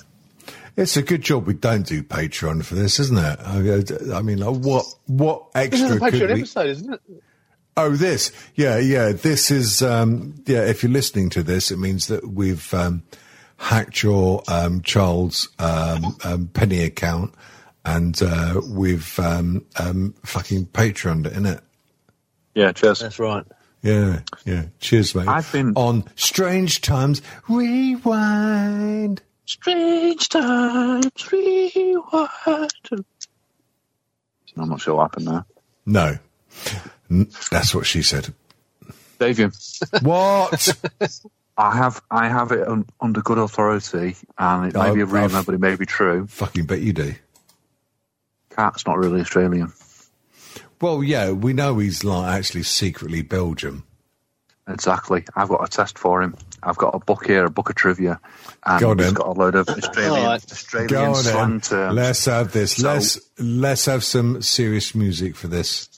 [0.78, 3.38] It's a good job we don't do Patreon for this, isn't it?
[3.40, 6.40] I, I mean, like, what what This is extra a could Patreon we?
[6.40, 7.00] episode, isn't it?
[7.76, 9.10] Oh, this, yeah, yeah.
[9.12, 10.62] This is, um, yeah.
[10.64, 13.02] If you're listening to this, it means that we've um,
[13.56, 17.34] hacked your um, child's um, um, penny account,
[17.84, 21.60] and uh, we've um, um, fucking Patreoned it, innit?
[22.54, 23.00] Yeah, cheers.
[23.00, 23.44] That's right.
[23.82, 24.66] Yeah, yeah.
[24.78, 25.26] Cheers, mate.
[25.28, 29.22] I've been- on Strange Times Rewind.
[29.48, 32.70] Strange times, rewind.
[34.58, 35.44] I'm not sure what happened there.
[35.86, 36.18] No,
[37.50, 38.34] that's what she said.
[39.18, 39.52] Davian,
[40.02, 40.76] What?
[41.56, 45.06] I have I have it un, under good authority, and it may Oh, be a
[45.06, 46.26] rumour, I've- but it may be true.
[46.26, 47.14] fucking bet you do.
[48.50, 49.72] Cat's not really Australian.
[50.80, 53.84] Well, yeah, we know he's like actually secretly Belgium.
[54.68, 55.24] Exactly.
[55.34, 56.36] I've got a test for him.
[56.62, 58.20] I've got a book here, a book of trivia,
[58.66, 59.14] and Go on he's then.
[59.14, 60.44] got a load of Australian, Alright.
[60.46, 61.94] Go Australian slang terms.
[61.94, 62.76] Let's have this.
[62.76, 65.88] So- let's let's have some serious music for this.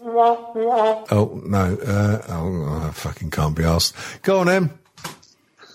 [0.00, 1.74] Oh no!
[1.76, 3.94] Uh, oh, I fucking can't be asked.
[4.22, 4.78] Go on, Em.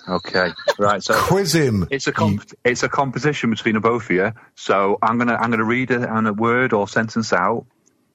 [0.08, 1.02] Okay, right.
[1.04, 1.88] So Quiz him.
[1.90, 4.32] it's a comp- it's a competition between the both of you.
[4.56, 7.66] So I'm gonna I'm gonna read a, a word or sentence out,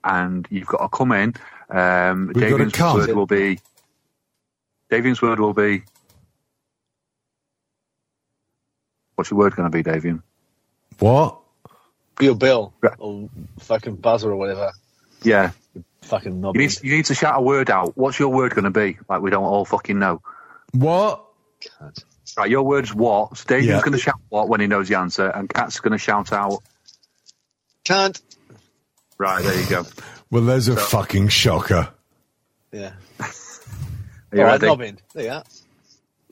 [0.05, 1.35] and you've got to come in.
[1.71, 2.97] Um, We've got to come.
[2.99, 3.59] word will be.
[4.91, 5.83] Davian's word will be.
[9.15, 10.23] What's your word going to be, Davian?
[10.99, 11.39] What?
[12.21, 12.95] Your bill Right.
[12.99, 13.29] or
[13.61, 14.73] fucking buzzer or whatever.
[15.23, 15.51] Yeah,
[16.03, 17.97] Fucking you need you need to shout a word out.
[17.97, 18.99] What's your word going to be?
[19.09, 20.23] Like we don't all fucking know.
[20.73, 21.25] What?
[21.61, 22.03] Cunt.
[22.37, 23.37] Right, your word's what.
[23.37, 23.81] So Davian's Yeah.
[23.81, 26.63] going to shout what when he knows the answer, and Kat's going to shout out.
[27.85, 28.19] Can't.
[29.19, 29.85] Right, there you go.
[30.31, 31.89] Well, there's a fucking shocker.
[32.73, 32.93] Yeah.
[34.33, 34.67] Are you All right, ready?
[34.67, 34.99] knobbing.
[35.15, 35.45] There you are.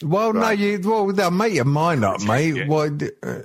[0.03, 0.59] Well, no, Right.
[0.59, 0.81] you.
[0.85, 2.57] Well, now make your mind up, mate.
[2.57, 2.69] it.
[2.69, 3.03] What?
[3.23, 3.43] Uh,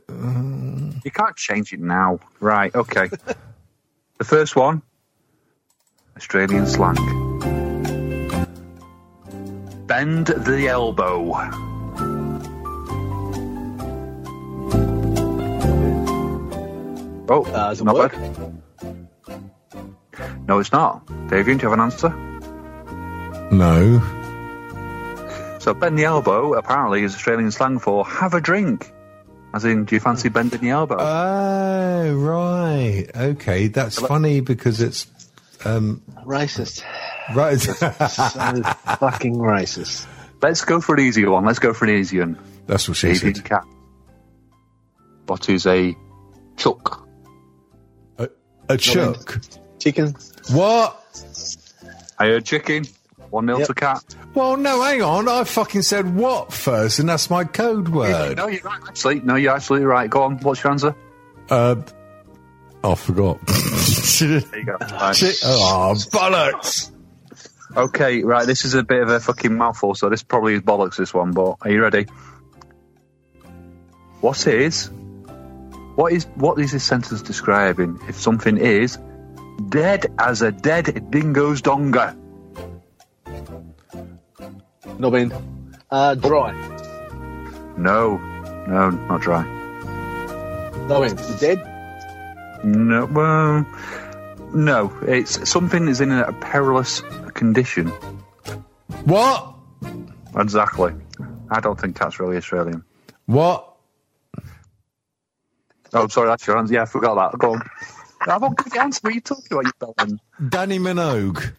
[1.06, 2.20] You can't change it now.
[2.42, 3.08] Right, okay.
[4.18, 4.82] the first one
[6.18, 6.98] Australian slang.
[9.88, 11.32] Bend the elbow.
[17.34, 18.12] Oh, Uh, does it not work?
[18.12, 19.08] bad.
[20.48, 21.06] No, it's not.
[21.30, 22.10] Davian, do you have an answer?
[23.52, 24.02] no.
[25.62, 28.92] So, bend the elbow apparently is Australian slang for have a drink.
[29.54, 30.98] As in, do you fancy bending the elbow?
[31.00, 33.08] Oh, right.
[33.16, 35.06] Okay, that's funny because it's
[35.64, 36.84] um Racist.
[37.36, 37.60] right.
[37.62, 38.64] So
[38.98, 40.08] fucking racist.
[40.42, 41.46] Let's go for an easy one.
[41.46, 42.40] Let's go for an easy one.
[42.66, 43.46] that's what she Davian said.
[43.46, 43.64] cat.
[45.28, 45.96] What is a
[46.58, 47.08] chuck?
[48.18, 48.30] A,
[48.68, 49.40] a chuck.
[49.78, 50.16] Chicken.
[50.50, 50.98] What?
[52.18, 52.86] I heard chicken.
[53.32, 53.68] One nil Yep.
[53.68, 54.16] to cat.
[54.36, 55.28] Well, no, hang on.
[55.28, 58.38] I fucking said what first, and that's my code word.
[58.38, 58.80] No, you're right.
[58.88, 60.10] Actually, no, you're absolutely right.
[60.10, 60.38] Go on.
[60.40, 60.96] What's your answer?
[61.50, 61.76] Uh,
[62.84, 63.40] I forgot.
[64.22, 64.74] There you go.
[64.80, 65.18] Right.
[65.44, 66.92] Oh, bollocks.
[67.76, 68.46] Okay, right.
[68.46, 70.98] This is a bit of a fucking mouthful, so this probably is bollocks.
[70.98, 72.06] This one, but are you ready?
[74.20, 74.92] What is?
[75.96, 76.28] What is?
[76.36, 78.00] What is this sentence describing?
[78.08, 79.00] If something is
[79.70, 82.16] dead as a dead dingo's donga.
[85.02, 85.32] Knobbing.
[85.90, 86.52] Uh, dry.
[87.76, 88.18] No,
[88.68, 89.44] no, not dry.
[90.88, 91.16] Knobbing.
[91.40, 91.58] Dead.
[92.64, 93.66] No, well,
[94.54, 94.96] no.
[95.08, 97.02] It's something is in a perilous
[97.34, 97.88] condition.
[99.06, 99.56] What?
[100.36, 100.94] Exactly.
[101.50, 102.84] I don't think that's really Australian.
[103.26, 103.74] What?
[105.94, 106.76] Oh, sorry, that's your answer.
[106.76, 107.40] Yeah, I forgot that.
[107.40, 107.64] Go on.
[108.28, 109.00] I won't give the answer.
[109.02, 110.20] What are you talking about, you bellman?
[110.40, 111.54] Dannii Minogue.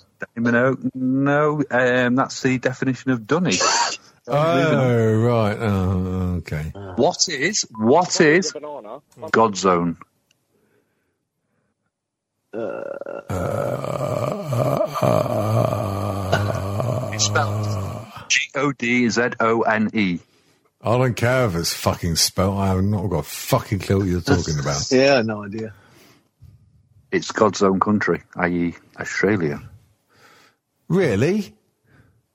[0.36, 0.90] Minogue?
[0.94, 3.58] No, um, that's the definition of dunny.
[4.26, 5.56] Oh, right.
[5.60, 6.72] Oh, okay.
[6.96, 9.00] What is, what is Banana.
[9.30, 9.98] God Zone?
[17.12, 20.20] It's spelled G-O-D-Z-O-N-E.
[20.86, 22.56] I don't care if it's fucking spelt.
[22.56, 24.86] I have not got a fucking clue what you're talking about.
[24.90, 25.74] Yeah, no idea.
[27.10, 28.74] It's God's own country, i.e.
[28.98, 29.60] Australia.
[30.88, 31.54] Really?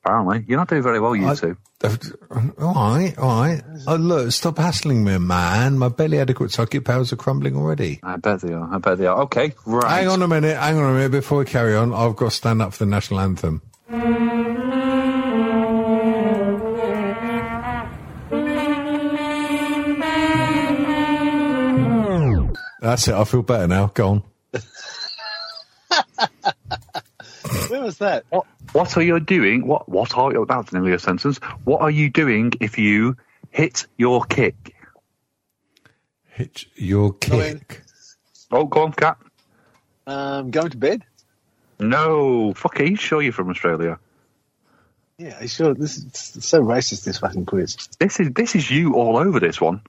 [0.04, 0.46] Apparently.
[0.48, 1.58] You're not doing very well, you I- two.
[1.82, 1.96] Uh,
[2.60, 3.62] All right, all right.
[3.88, 5.78] Oh, look, stop hassling me, man.
[5.78, 8.02] My belly adequate socket powers are crumbling already.
[8.04, 8.70] I bet they are.
[8.74, 9.22] I bet they are.
[9.22, 9.90] Okay, right.
[10.00, 11.12] Hang on a minute, hang on a minute.
[11.12, 13.62] Before we carry on, I've got to stand up for the national anthem.
[22.82, 23.14] That's it.
[23.14, 23.88] I feel better now.
[23.94, 24.24] Go on.
[27.70, 28.26] When was that?
[28.30, 29.66] What, what are you doing?
[29.68, 31.38] What what are you that's nearly a sentence.
[31.64, 33.16] What are you doing if you
[33.52, 34.76] hit your kick?
[36.26, 37.84] Hit your kick.
[38.52, 39.18] Oh, go on, cat.
[40.08, 41.04] Um, going to bed?
[41.80, 43.00] No, fuck it.
[43.00, 44.00] Sure, you're from Australia.
[45.18, 45.74] Yeah, I sure.
[45.74, 47.04] This is it's so racist.
[47.04, 47.76] This fucking quiz.
[48.00, 49.82] This is this is you all over this one.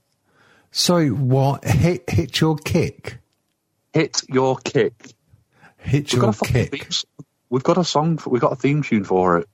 [0.71, 1.63] So what?
[1.65, 3.17] Hit, hit your kick.
[3.93, 4.93] Hit your kick.
[5.77, 6.71] Hit We've got your a fucking kick.
[6.71, 7.05] theme s-
[7.51, 8.17] We've got a song.
[8.17, 9.49] For, we've got a theme tune for it.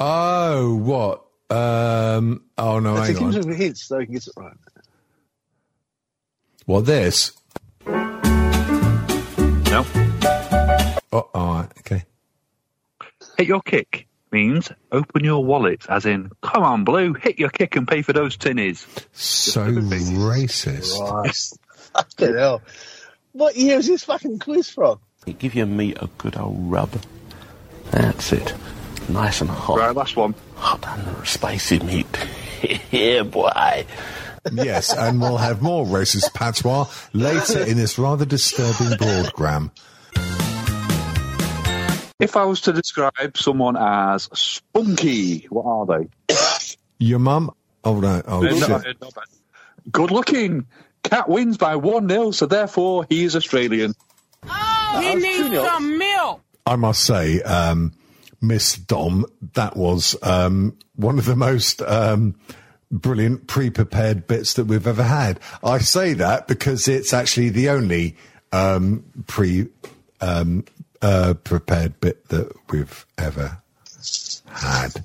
[0.00, 1.24] Oh, what?
[1.54, 2.44] Um.
[2.56, 3.32] Oh no, Let's hang give on.
[3.34, 4.56] him some hints so he can get it right.
[6.64, 7.32] What this?
[7.86, 9.84] No.
[11.12, 11.68] Oh, all right.
[11.80, 12.04] Okay.
[13.36, 17.76] Hit your kick means open your wallet, as in, come on, Blue, hit your kick
[17.76, 18.86] and pay for those tinnies.
[19.12, 20.98] So racist.
[20.98, 21.58] Christ.
[21.94, 22.62] Fucking hell.
[23.32, 24.98] What year is this fucking quiz from?
[25.32, 26.90] Give your meat a good old rub.
[27.90, 28.54] That's it.
[29.08, 29.78] Nice and hot.
[29.78, 30.34] Right, last one.
[30.56, 32.06] Hot and spicy meat.
[32.90, 33.86] yeah, boy.
[34.52, 39.70] yes, and we'll have more racist patois later in this rather disturbing broadgram.
[42.18, 46.08] If I was to describe someone as spunky, what are they?
[46.98, 47.50] Your mum?
[47.84, 48.22] Oh no!
[48.26, 48.68] Oh No, shit!
[48.68, 49.08] no, no,
[49.92, 50.66] Good looking.
[51.02, 53.94] Cat wins by 1 0, so therefore he is Australian.
[54.48, 56.42] Oh, He needs some milk.
[56.66, 57.92] I must say, um,
[58.40, 62.34] Miss Dom, that was um, one of the most um,
[62.90, 65.40] brilliant pre-prepared bits that we've ever had.
[65.62, 68.16] I say that because it's actually the only
[68.52, 69.68] um, pre
[70.20, 70.64] um,
[71.02, 73.62] uh, prepared bit that we've ever
[74.50, 75.04] had.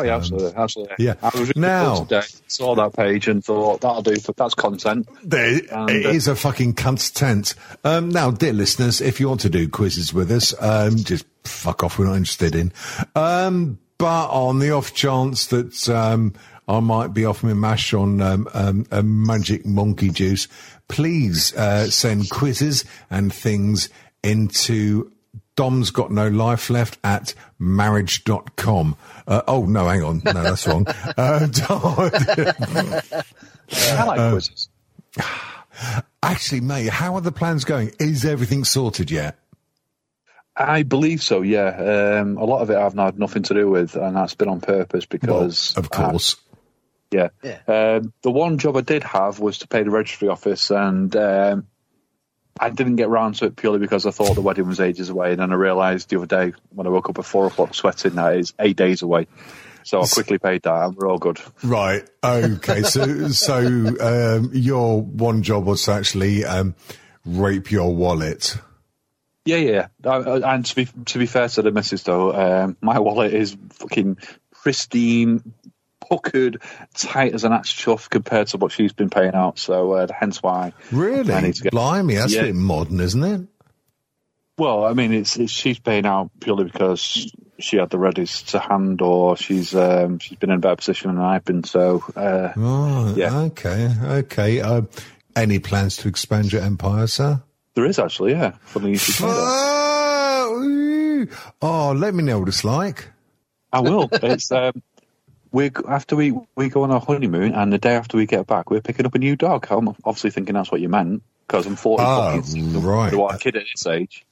[0.00, 0.52] Oh, yeah, absolutely.
[0.56, 0.94] absolutely.
[0.98, 1.14] yeah.
[1.22, 5.08] I was reading Now- today, saw that page and thought, that'll do, for, that's content.
[5.22, 7.54] There, And, it uh, is a fucking cunt's tent.
[7.84, 11.84] Um, now, dear listeners, if you want to do quizzes with us, um, just fuck
[11.84, 11.98] off.
[11.98, 12.72] We're not interested in.
[13.14, 16.34] Um, but on the off chance that um,
[16.66, 20.48] I might be off my mash on um, um, a magic monkey juice,
[20.88, 23.90] please uh, send quizzes and things
[24.22, 25.12] into
[25.60, 28.96] Dom's got no life left at marriage.com.
[29.26, 30.22] Uh, oh, no, hang on.
[30.24, 30.86] No, that's wrong.
[30.88, 31.46] Uh,
[33.70, 34.70] I like quizzes.
[36.22, 37.92] Actually, mate, how are the plans going?
[38.00, 39.38] Is everything sorted yet?
[40.56, 42.20] I believe so, yeah.
[42.22, 44.62] Um, a lot of it I've had nothing to do with, and that's been on
[44.62, 45.76] purpose because.
[45.76, 46.36] of course.
[47.10, 47.28] yeah.
[47.42, 47.58] Yeah.
[47.68, 51.66] Um, the one job I did have was to pay the registry office, and um,
[52.60, 55.30] I didn't get round to it purely because I thought the wedding was ages away.
[55.32, 58.16] And then I realised the other day when I woke up at four o'clock sweating
[58.16, 59.26] that is eight days away.
[59.82, 61.40] So I quickly paid that, and we're all good.
[61.64, 62.06] Right.
[62.22, 62.82] Okay.
[62.82, 66.74] so, so um, your one job was to actually um,
[67.24, 68.58] rape your wallet.
[69.46, 69.86] Yeah, yeah.
[70.04, 74.18] And to be to be fair to the missus though, um, my wallet is fucking
[74.52, 75.54] pristine,
[76.08, 76.60] puckered,
[76.94, 79.58] tight as an axe chuff compared to what she's been paying out.
[79.58, 80.72] So uh, hence why.
[80.92, 81.32] Really?
[81.32, 82.42] I need to get- Blimey, that's Yeah.
[82.42, 83.46] a bit modern, isn't it?
[84.58, 88.58] Well, I mean, it's, it's she's paying out purely because she had the readies to
[88.58, 91.64] hand, or she's um, she's been in a better position than I've been.
[91.64, 93.38] So uh, Oh, Yeah.
[93.38, 93.90] okay.
[94.02, 94.60] Okay.
[94.60, 94.82] Uh,
[95.34, 97.42] any plans to expand your empire, sir?
[97.74, 98.50] there is actually, yeah.
[98.64, 99.24] Funny you should say.
[99.26, 101.26] Oh,
[101.62, 103.08] oh, let me know what it's like.
[103.72, 104.08] I will.
[104.12, 104.82] It's um,
[105.52, 108.70] we after we we go on our honeymoon, and the day after we get back,
[108.70, 109.66] we're picking up a new dog.
[109.70, 112.04] I'm obviously thinking that's what you meant because I'm 40.
[112.04, 113.14] Ah, fucking- right.
[113.14, 114.24] What a kid at this age.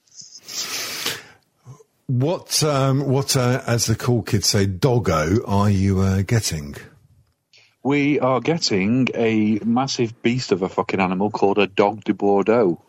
[2.06, 6.74] What, um, what, uh, as the cool kids say, doggo are you uh, getting?
[7.82, 12.80] We are getting a massive beast of a fucking animal called a Dogue de Bordeaux.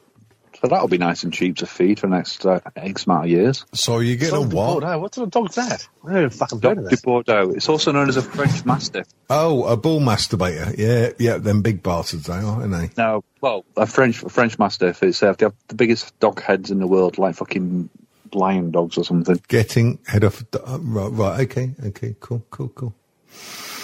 [0.61, 3.29] So that'll be nice and cheap to feed for the next uh, X amount of
[3.31, 3.65] years.
[3.73, 4.71] So you get a Dog what?
[4.71, 4.99] Bordeaux.
[4.99, 5.87] What sort of dog's that?
[6.05, 7.01] I never fucking heard Dog de this.
[7.01, 7.51] Bordeaux.
[7.51, 9.07] It's also known as a French Mastiff.
[9.29, 10.77] Oh, a bull masturbator.
[10.77, 12.89] Yeah, yeah, them big bastards, they are, aren't they?
[12.97, 15.01] No, well, a French a French Mastiff.
[15.01, 17.89] It's uh, they have the biggest dog heads in the world, like fucking
[18.33, 19.41] lion dogs or something.
[19.47, 20.43] Getting head off.
[20.53, 22.93] Uh, right, right, okay, okay, cool, cool, cool.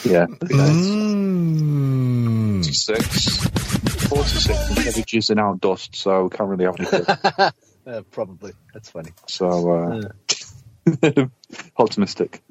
[0.04, 0.26] Yeah.
[0.26, 1.95] Mm.
[2.66, 4.08] 46.
[4.08, 7.54] 46 and heavy jizzing out dust, so we can't really have any good.
[7.88, 8.52] Uh, probably.
[8.74, 9.12] That's funny.
[9.28, 10.10] So,
[10.98, 11.28] uh,
[11.78, 12.42] optimistic.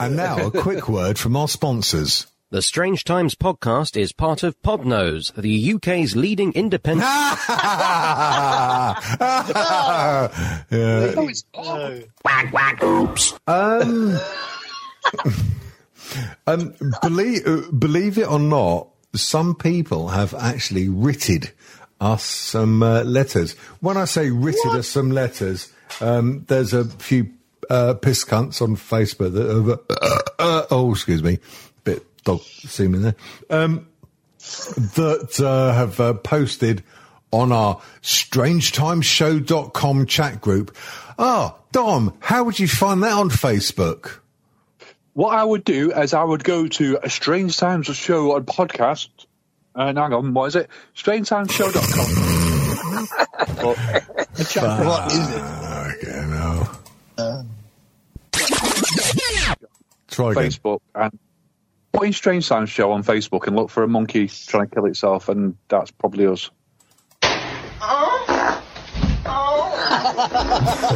[0.00, 2.26] And now a quick word from our sponsors.
[2.50, 7.08] The Strange Times podcast is part of Podnose, the UK's leading independent.
[7.08, 8.94] Yeah.
[13.46, 14.18] Um,
[16.48, 21.50] um, believe, uh, believe it or not, some people have actually writted
[22.00, 23.52] us some uh, letters.
[23.80, 27.30] When I say written us some letters, um, there's a few
[27.70, 29.76] uh, piss cunts on Facebook that have, uh,
[30.38, 31.38] uh, oh, excuse me,
[31.84, 33.14] bit dog semen there,
[33.50, 33.86] um,
[34.38, 36.82] that uh, have uh, posted
[37.32, 40.74] on our strangetimeshow.com chat group.
[41.18, 44.20] Ah, Dom, how would you find that on Facebook?
[45.16, 49.08] What I would do is I would go to a Strange Times show on podcast.
[49.74, 50.68] And hang on, what is it?
[50.94, 53.06] StrangeTimesShow.com.
[53.56, 53.76] But
[54.34, 55.42] the chat- What is it?
[56.04, 56.68] Okay, no.
[60.08, 60.44] Try again.
[60.50, 61.18] Facebook and
[61.92, 64.84] put in Strange Times Show on Facebook and look for a monkey trying to kill
[64.84, 66.50] itself, and that's probably us.
[67.22, 68.62] Oh.
[69.24, 70.95] Oh.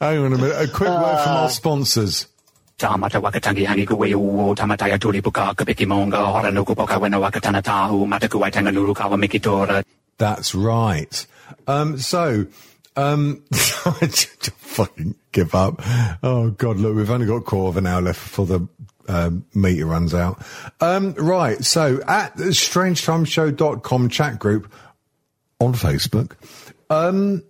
[0.00, 0.56] Hang on a minute.
[0.56, 2.26] A quick word from our sponsors.
[2.78, 4.10] Tamata wakatangi hangi kuwe
[4.54, 4.98] tamataya
[5.54, 8.06] kapiki monga nuku poka wena wakatana tahu
[8.94, 9.82] kawa mikitora.
[10.18, 11.26] That's right.
[11.66, 12.46] Um, so,
[12.96, 15.80] um, fucking give up.
[16.22, 18.68] Oh God, look, we've only got a quarter of an hour left for the
[19.08, 20.44] um, meter runs out.
[20.80, 21.64] Um, right.
[21.64, 24.72] So at the strangetimeshow.com chat group
[25.60, 26.32] on Facebook,
[26.90, 27.42] um,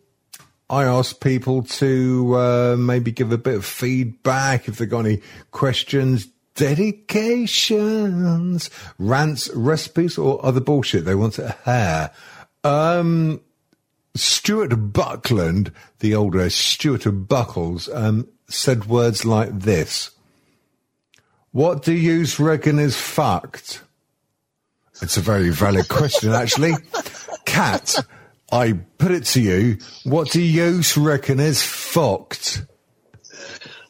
[0.69, 5.23] I asked people to uh, maybe give a bit of feedback if they've got any
[5.53, 6.27] questions,
[6.57, 12.11] dedications, rants, recipes, or other bullshit they want to hear.
[12.65, 13.41] Um,
[14.17, 20.11] Stuart Buckland, the older Stuart of Buckles, um, said words like this.
[21.57, 23.81] What do you reckon is fucked?
[25.01, 26.75] It's a very valid question, actually.
[27.47, 27.97] Cat,
[28.53, 29.79] I put it to you.
[30.05, 32.63] What do you reckon is fucked?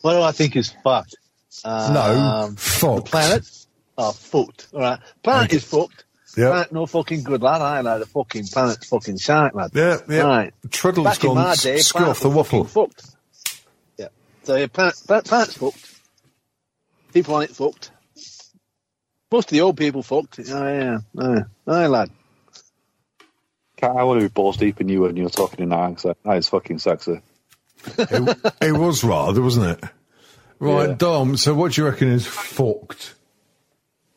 [0.02, 1.16] What do I think is fucked?
[1.64, 3.06] No, Um, fucked.
[3.06, 3.50] The planet?
[3.98, 4.68] Oh, fucked.
[4.72, 5.00] All right.
[5.24, 6.04] Planet is fucked.
[6.36, 6.52] Yep.
[6.52, 7.62] Planet no fucking good, lad.
[7.62, 9.72] I know the fucking planet's fucking shite, lad.
[9.74, 10.20] Yeah, yeah.
[10.22, 10.54] Right.
[10.68, 12.62] Truddle's Back in gone my day, screw off the waffle.
[12.62, 13.06] Fucked.
[13.98, 14.06] Yeah.
[14.44, 15.94] So planet, planet, planet's fucked.
[17.16, 17.92] People on it fucked.
[19.32, 20.38] Most of the old people fucked.
[20.38, 20.98] Oh yeah.
[21.16, 22.10] Oh, oh lad.
[23.82, 26.18] I want to be balls deep in you when you're talking in that accent.
[26.24, 27.22] That is fucking sexy.
[27.96, 29.90] it, it was rather, wasn't it?
[30.58, 30.94] Right, Yeah.
[30.96, 31.38] Dom.
[31.38, 33.14] So, what do you reckon is fucked?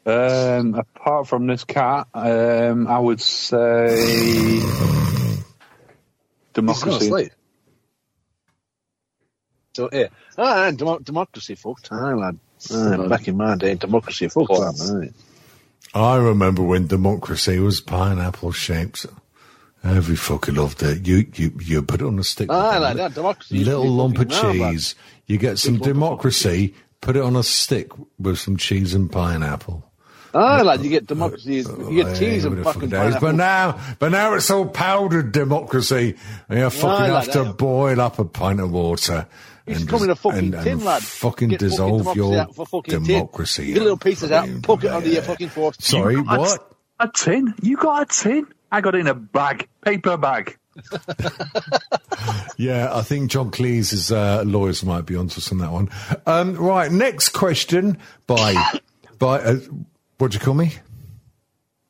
[0.06, 5.38] Um, apart from this cat, um, I would say He's gone
[6.54, 7.30] democracy.
[9.74, 9.89] Asleep.
[9.91, 10.07] So yeah.
[10.38, 11.89] Ah, demo- democracy fucked.
[11.91, 12.38] Ah, lad.
[12.74, 14.76] Ah, back in my day, democracy fucked, lad.
[14.82, 15.09] Aye.
[15.93, 19.05] I remember when democracy was pineapple shaped.
[19.84, 21.07] Every fucker loved it.
[21.07, 22.47] You you you put it on a stick.
[22.51, 23.13] Ah, with like that.
[23.13, 23.63] Democracy.
[23.63, 24.95] little lump of fucking round, cheese.
[25.26, 26.76] You get some democracy.
[27.01, 29.86] Put it on a stick with some cheese and pineapple.
[30.34, 31.63] Ah, lad, you get democracy.
[31.89, 32.99] You get cheese and fucking fuck it is.
[33.15, 33.20] pineapple.
[33.30, 36.15] But now, but now it's all powdered democracy.
[36.49, 37.57] And you fucking like have to that.
[37.57, 39.28] boil up a pint of water.
[39.70, 41.01] Used to and come in a fucking and- tin, and lad.
[41.03, 43.03] Fucking Get fucking dissolve democracy your out of a tin.
[43.03, 43.74] democracy.
[43.74, 45.76] Get little pieces out, poke it under your fucking fork.
[45.80, 46.72] Sorry, You got a- what?
[47.01, 47.53] A tin?
[47.61, 48.47] You got a tin?
[48.72, 50.57] I got it in a bag, paper bag.
[52.57, 55.89] Yeah, I think John Cleese's uh, lawyers might be onto us on that one.
[56.26, 57.97] Um, right, next question
[58.28, 58.53] by
[59.17, 59.55] by uh,
[60.17, 60.74] what do you call me?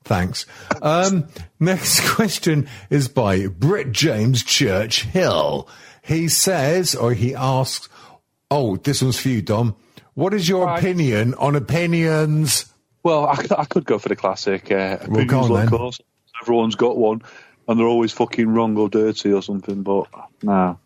[0.03, 0.45] Thanks.
[0.81, 1.27] Um,
[1.59, 5.67] next question is by Britt James Church Hill.
[6.09, 7.87] He says, or he asks,
[8.49, 9.75] "Oh, this one's for you, Dom.
[10.15, 10.79] What is your Right.
[10.79, 12.65] opinion on opinions?"
[13.03, 14.71] Well, I, I could go for the classic.
[14.71, 15.69] Uh, Well, go on, of then.
[15.69, 15.99] course.
[16.41, 17.21] Everyone's got one,
[17.67, 19.83] and they're always fucking wrong or dirty or something.
[19.83, 20.07] But
[20.41, 20.79] no,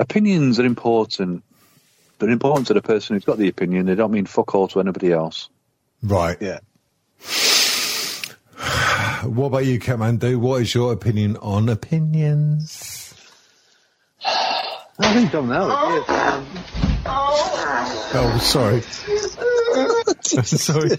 [0.00, 1.42] opinions are important.
[2.18, 3.84] They're important to the person who's got the opinion.
[3.86, 5.50] They don't mean fuck all to anybody else.
[6.02, 6.38] Right.
[6.40, 6.60] Yeah.
[9.24, 10.36] What about you, Kathmandu?
[10.38, 12.97] What is your opinion on opinions?
[15.00, 15.94] I think now.
[15.94, 16.08] it is.
[16.08, 16.46] Um,
[17.10, 18.80] Oh, sorry.
[20.44, 20.90] sorry.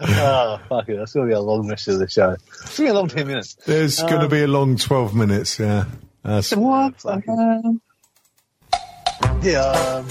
[0.00, 0.96] oh, fuck it.
[0.96, 2.30] That's going to be a long rest of the show.
[2.32, 3.54] It's going to be a long 10 minutes.
[3.66, 5.84] There's going to Um, be a long 12 minutes, yeah.
[6.22, 6.94] That's, What?
[9.42, 10.06] Yeah, um,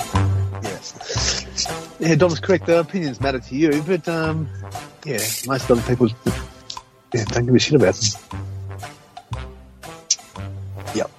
[0.64, 1.96] yes.
[2.00, 2.66] Yeah, Dom's correct.
[2.68, 4.48] The opinions matter to you, but um,
[5.06, 6.10] yeah, most other people
[7.14, 8.40] yeah, don't give a shit about them.
[10.96, 11.12] Yep.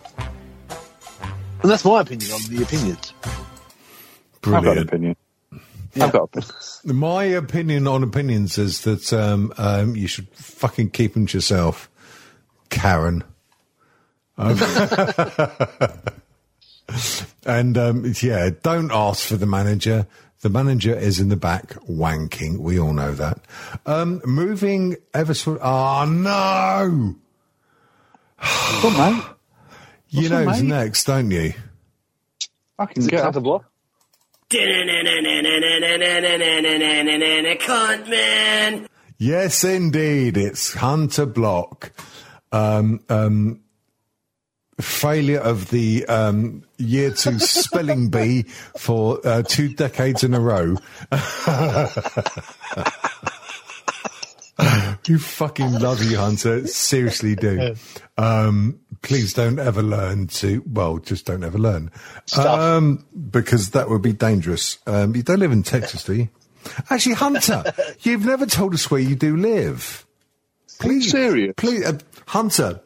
[1.62, 3.12] And that's my opinion on the opinions.
[4.42, 4.66] Brilliant.
[4.68, 4.88] I've got an brilliant.
[4.88, 5.16] opinion.
[5.96, 6.50] I've got an opinion.
[7.00, 11.88] My opinion on opinions is that um, um, you should fucking keep them to yourself,
[12.68, 13.24] Karen.
[14.36, 14.58] Um,
[17.46, 20.06] and um, yeah, don't ask for the manager.
[20.44, 22.58] The manager is in the back wanking.
[22.58, 23.38] We all know that.
[23.86, 25.58] Um, moving ever so.
[25.58, 27.14] Oh no!
[28.38, 29.24] Come on, mate.
[30.10, 30.68] You What's know wrong, who's mate?
[30.68, 31.54] next, don't you?
[32.78, 33.64] I can Is it get counter block?
[37.56, 38.86] Cunt man.
[39.16, 40.36] Yes, indeed.
[40.36, 41.90] It's Hunter Block.
[42.52, 43.63] Um, um,
[44.80, 48.42] failure of the um, year two spelling bee
[48.76, 50.76] for uh, two decades in a row.
[55.08, 56.66] you fucking love you, Hunter.
[56.66, 57.74] Seriously do.
[58.16, 61.90] Um, please don't ever learn to, well, just don't ever learn.
[62.36, 64.78] Um, because that would be dangerous.
[64.86, 66.28] Um, you don't live in Texas, do you?
[66.90, 67.64] Actually, Hunter,
[68.00, 70.06] you've never told us where you do live.
[70.80, 71.54] Please, serious?
[71.56, 72.80] Please, uh, Hunter,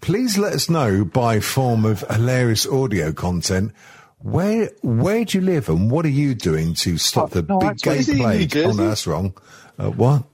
[0.00, 3.72] please let us know by form of hilarious audio content
[4.20, 7.68] where where do you live and what are you doing to stop the no, big
[7.70, 8.42] actually, gay is he in New plague?
[8.42, 8.76] Oh, Jersey?
[8.78, 9.34] no, that's wrong.
[9.78, 10.24] Uh, what?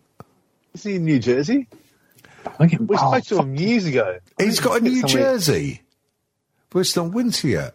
[0.72, 1.68] Is he in New Jersey?
[2.60, 4.18] We spoke to him years ago.
[4.38, 5.82] He's got a New Somewhere- Jersey.
[6.70, 7.74] But it's not winter yet.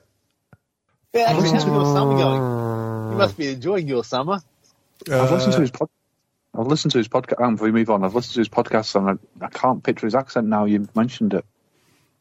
[1.14, 3.12] Yeah, how's your summer going?
[3.12, 4.40] You must be enjoying your summer.
[5.10, 5.90] I've listened Uh, to his pod-
[6.58, 7.42] I've listened to his podcast.
[7.42, 10.06] Um, before we move on, I've listened to his podcast and I, I can't picture
[10.08, 10.66] his accent now.
[10.66, 11.46] You mentioned it.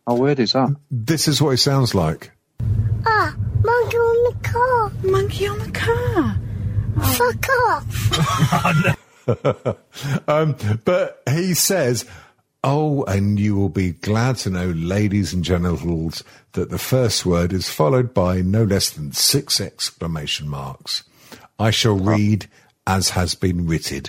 [0.08, 0.74] How weird is that?
[0.90, 2.30] This is what it sounds like.
[3.04, 4.90] Ah, monkey on the car.
[5.02, 6.34] Monkey on the car.
[7.12, 8.96] Fuck off.
[10.28, 10.56] um,
[10.86, 12.06] but he says,
[12.64, 17.52] Oh, and you will be glad to know, ladies and genitals, that the first word
[17.52, 21.04] is followed by no less than six exclamation marks.
[21.58, 22.46] I shall read
[22.86, 24.04] as has been written.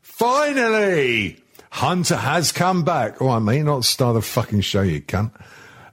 [0.00, 1.41] Finally!
[1.72, 3.22] Hunter has come back.
[3.22, 5.32] Oh, I may not start the fucking show, you cunt.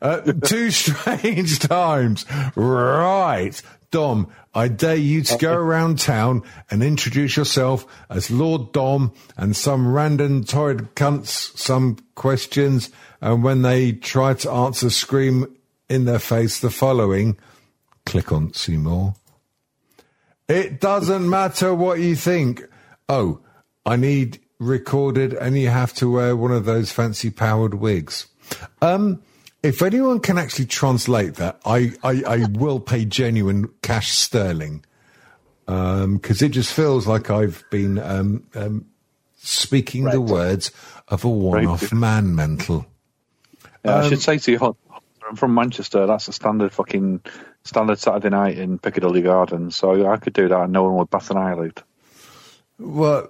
[0.01, 2.25] Uh, two strange times.
[2.57, 3.59] Right.
[3.89, 9.55] Dom, I dare you to go around town and introduce yourself as Lord Dom and
[9.55, 12.91] some random torrid cunts some questions.
[13.21, 15.47] And when they try to answer, scream
[15.87, 17.37] in their face the following.
[18.05, 19.13] Click on see more.
[20.49, 22.63] It doesn't matter what you think.
[23.07, 23.39] Oh,
[23.85, 28.27] I need recorded and you have to wear one of those fancy powered wigs.
[28.81, 29.23] Um,
[29.63, 34.85] if anyone can actually translate that, I, I, I will pay genuine cash sterling.
[35.67, 38.85] Um, cause it just feels like I've been, um, um,
[39.35, 40.71] speaking the words
[41.07, 42.85] of a one-off man mental.
[43.85, 44.75] Yeah, I Um, should say to you,
[45.27, 46.07] I'm from Manchester.
[46.07, 47.21] That's a standard fucking
[47.63, 49.75] standard Saturday night in Piccadilly Gardens.
[49.75, 51.81] So I could do that, and no one would bat an eyelid.
[52.79, 53.29] Well,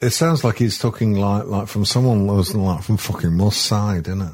[0.00, 3.56] it sounds like he's talking like, like from someone who was like from fucking Moss
[3.56, 4.32] side, isn't it?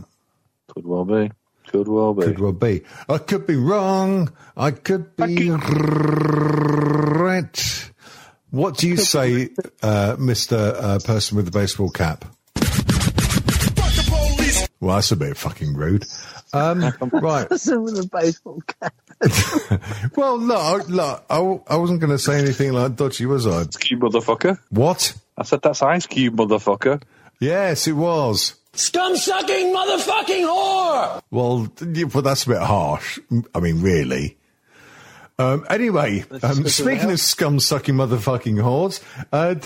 [0.69, 1.31] Could well be.
[1.69, 2.23] Could well be.
[2.25, 2.83] Could well be.
[3.09, 4.33] I could be wrong.
[4.57, 5.91] I could be right.
[8.51, 9.51] What do you say,
[9.83, 10.75] uh, Mr.
[10.81, 12.25] Uh, person with the baseball cap?
[14.81, 16.05] Well, that's a bit fucking rude.
[16.53, 16.81] Um,
[17.13, 17.49] right.
[17.49, 18.95] Person with a baseball cap.
[20.17, 21.37] Well, look, look, I,
[21.67, 23.61] I wasn't going to say anything like dodgy, was I?
[23.89, 24.59] You motherfucker.
[24.71, 25.15] What?
[25.37, 27.03] I said that's Ice Cube, motherfucker.
[27.41, 28.55] Yes, it was.
[28.75, 31.21] Scum sucking motherfucking whore!
[31.31, 33.19] Well, yeah, but that's a bit harsh.
[33.55, 34.37] I mean, really.
[35.39, 39.01] Um, anyway, um, speaking of scum sucking motherfucking whores,
[39.33, 39.57] uh,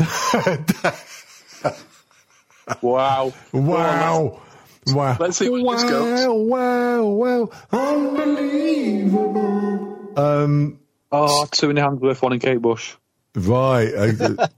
[2.82, 3.32] Wow.
[3.52, 4.40] wow.
[4.88, 5.16] Wow.
[5.20, 6.26] Let's see where wow, this goes.
[6.28, 10.18] Wow, wow, unbelievable.
[10.18, 12.94] Um, Oh, two in the hand worth one in Kate Bush.
[13.38, 13.92] Right.
[13.94, 14.48] Uh,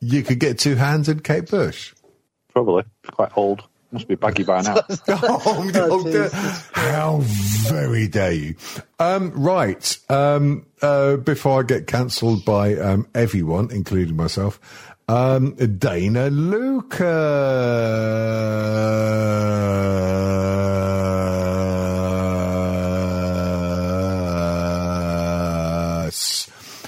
[0.00, 1.94] you could get two hands in Kate Bush.
[2.52, 2.84] Probably.
[3.12, 3.64] Quite old.
[3.92, 4.76] Must be baggy by now.
[5.08, 6.30] oh, oh, dear.
[6.72, 8.54] how very dare you?
[8.98, 9.98] Um, right.
[10.08, 14.58] Um, uh, before I get cancelled by um, everyone, including myself,
[15.08, 17.02] um, Dana Lucas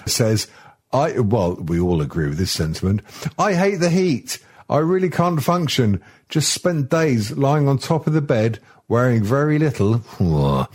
[0.06, 0.48] says,
[0.94, 3.02] I, well, we all agree with this sentiment.
[3.38, 4.38] I hate the heat.
[4.70, 6.00] I really can't function.
[6.28, 10.02] Just spent days lying on top of the bed, wearing very little,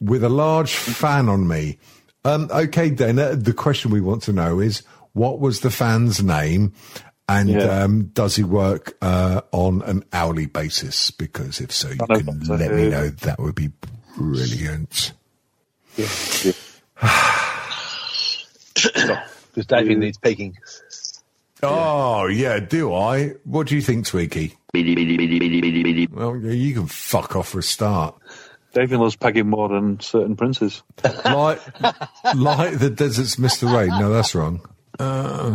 [0.00, 1.78] with a large fan on me.
[2.24, 4.82] Um, okay, Dana, the question we want to know is,
[5.14, 6.72] what was the fan's name?
[7.28, 7.82] And Yeah.
[7.82, 11.10] um, does he work uh, on an hourly basis?
[11.10, 13.08] Because if so, you can let me uh, know.
[13.08, 13.70] That would be
[14.16, 15.12] brilliant.
[19.52, 20.56] Because David needs peeking.
[21.62, 23.34] Oh, yeah, do I?
[23.44, 24.56] What do you think, Tweaky?
[26.10, 28.16] Well, yeah, you can fuck off for a start.
[28.72, 30.82] David loves pegging more than certain princes.
[31.24, 31.60] Like,
[32.34, 33.72] like the desert's Mr.
[33.72, 33.90] Rain.
[33.90, 34.62] No, that's wrong.
[34.98, 35.50] Uh,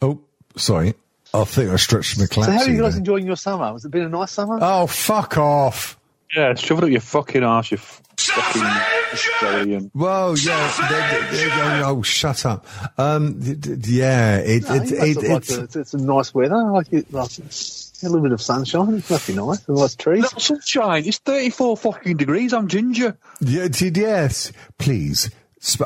[0.00, 0.20] oh,
[0.56, 0.94] sorry.
[1.34, 3.72] I think I stretched my So how are you guys enjoying your summer?
[3.72, 4.58] Has it been a nice summer?
[4.60, 5.98] oh, fuck off.
[6.34, 8.62] Yeah, shove it up your fucking arse, you fucking
[9.12, 9.90] Australian.
[9.92, 10.72] Whoa, yeah.
[10.88, 12.66] they- they- they- oh, shut up.
[12.98, 15.76] Um, d- d- yeah, it, No, it, you it, must have liked it's, the- it's,
[15.76, 16.56] it's some nice weather.
[16.72, 17.42] Like, it, like a
[18.08, 18.94] little bit of sunshine.
[18.94, 19.66] It must be nice.
[19.68, 20.22] And nice trees.
[20.22, 23.16] Little sunshine, it's 34 fucking degrees, I'm ginger.
[23.40, 25.30] Yeah, did yes, please.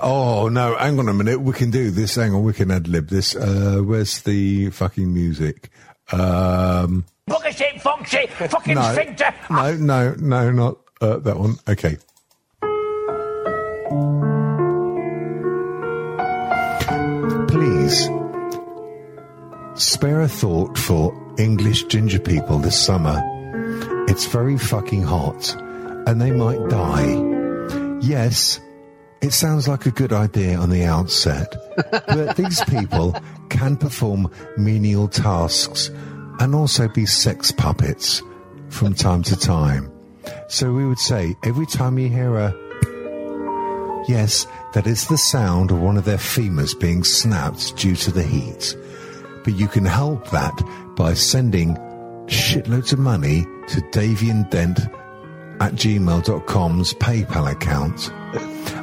[0.01, 1.39] Oh no, hang on a minute.
[1.43, 2.15] We can do this.
[2.15, 3.37] Hang on, we can ad lib this.
[3.37, 5.69] Uh, where's the fucking music?
[6.13, 9.35] Um, Funk shit, fucking no, sphincter.
[9.51, 11.57] no, no, no, not uh, that one.
[11.69, 11.97] Okay.
[17.49, 18.09] Please
[19.75, 23.21] spare a thought for English ginger people this summer.
[24.09, 25.55] It's very fucking hot,
[26.07, 27.99] and they might die.
[28.01, 28.61] Yes,
[29.23, 31.49] It sounds like a good idea on the outset,
[31.91, 33.17] but these people
[33.49, 35.91] can perform menial tasks
[36.41, 38.23] and also be sex puppets
[38.69, 39.91] from time to time.
[40.49, 42.55] So we would say every time you hear a
[44.09, 48.23] yes, that is the sound of one of their femurs being snapped due to the
[48.23, 48.77] heat.
[49.45, 50.55] But you can help that
[50.97, 51.77] by sending
[52.27, 54.81] shitloads of money to Davian Dent
[55.61, 58.11] at gmail.com's PayPal account.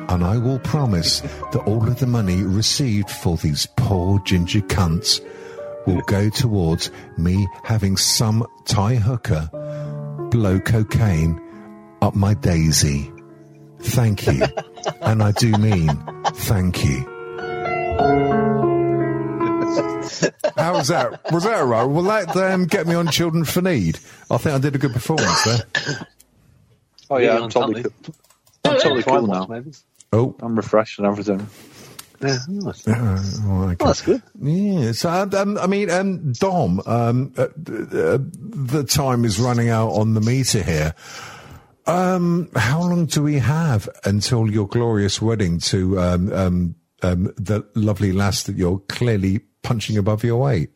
[0.10, 5.22] And I will promise that all of the money received for these poor ginger cunts
[5.86, 9.50] will go towards me having some Thai hooker
[10.32, 11.40] blow cocaine
[12.02, 13.12] up my daisy.
[13.80, 14.44] Thank you.
[15.02, 15.90] and I do mean
[16.34, 17.10] thank you.
[20.58, 21.20] How was that?
[21.32, 21.84] Was that all right?
[21.84, 24.00] Will that um, get me on Children for Need?
[24.30, 25.60] I think I did a good performance there.
[27.10, 27.96] Oh yeah, Yeah, I'm on totally, Sunday.
[28.66, 29.46] I'm totally cool now.
[29.48, 29.72] maybe.
[30.12, 31.48] Oh, I'm refreshed and everything.
[32.22, 32.88] Yeah, nice.
[32.88, 33.76] Uh, okay.
[33.80, 34.22] Oh, that's good.
[34.42, 34.92] Yeah.
[34.94, 37.48] So, um, I mean, um, Dom, um, uh, uh,
[38.20, 40.96] the time is running out on the meter here.
[41.86, 47.68] Um, how long do we have until your glorious wedding to um, um, um, the
[47.76, 50.70] lovely lass that you're clearly punching above your weight?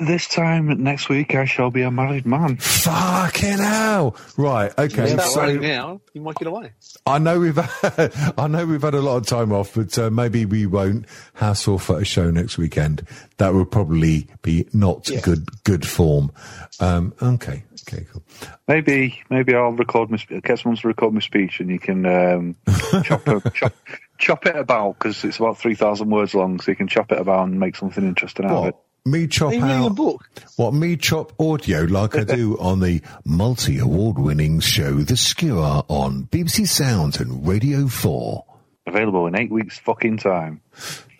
[0.00, 2.56] This time next week, I shall be a married man.
[2.56, 4.16] Fucking hell!
[4.38, 4.72] Right.
[4.78, 5.10] Okay.
[5.12, 6.72] Start so running now, you might get away.
[7.04, 10.08] I know we've had, I know we've had a lot of time off, but uh,
[10.08, 13.06] maybe we won't hassle for a show next weekend.
[13.36, 15.20] That would probably be not Yeah.
[15.20, 16.32] good good form.
[16.80, 18.22] Um, okay, okay, cool.
[18.66, 22.06] Maybe, maybe I'll record my sp- get someone to record my speech, and you can
[22.06, 22.56] um,
[23.04, 23.74] chop, it, chop
[24.16, 27.18] chop it about because it's about three thousand words long, so you can chop it
[27.18, 28.76] about and make something interesting out of it.
[29.04, 29.94] What me chop Are you reading a out?
[29.96, 30.30] book?
[30.56, 35.82] What me chop audio like I do on the multi award winning show The Skewer
[35.88, 38.44] on BBC Sounds and Radio Four.
[38.86, 40.60] Available in eight weeks' fucking time.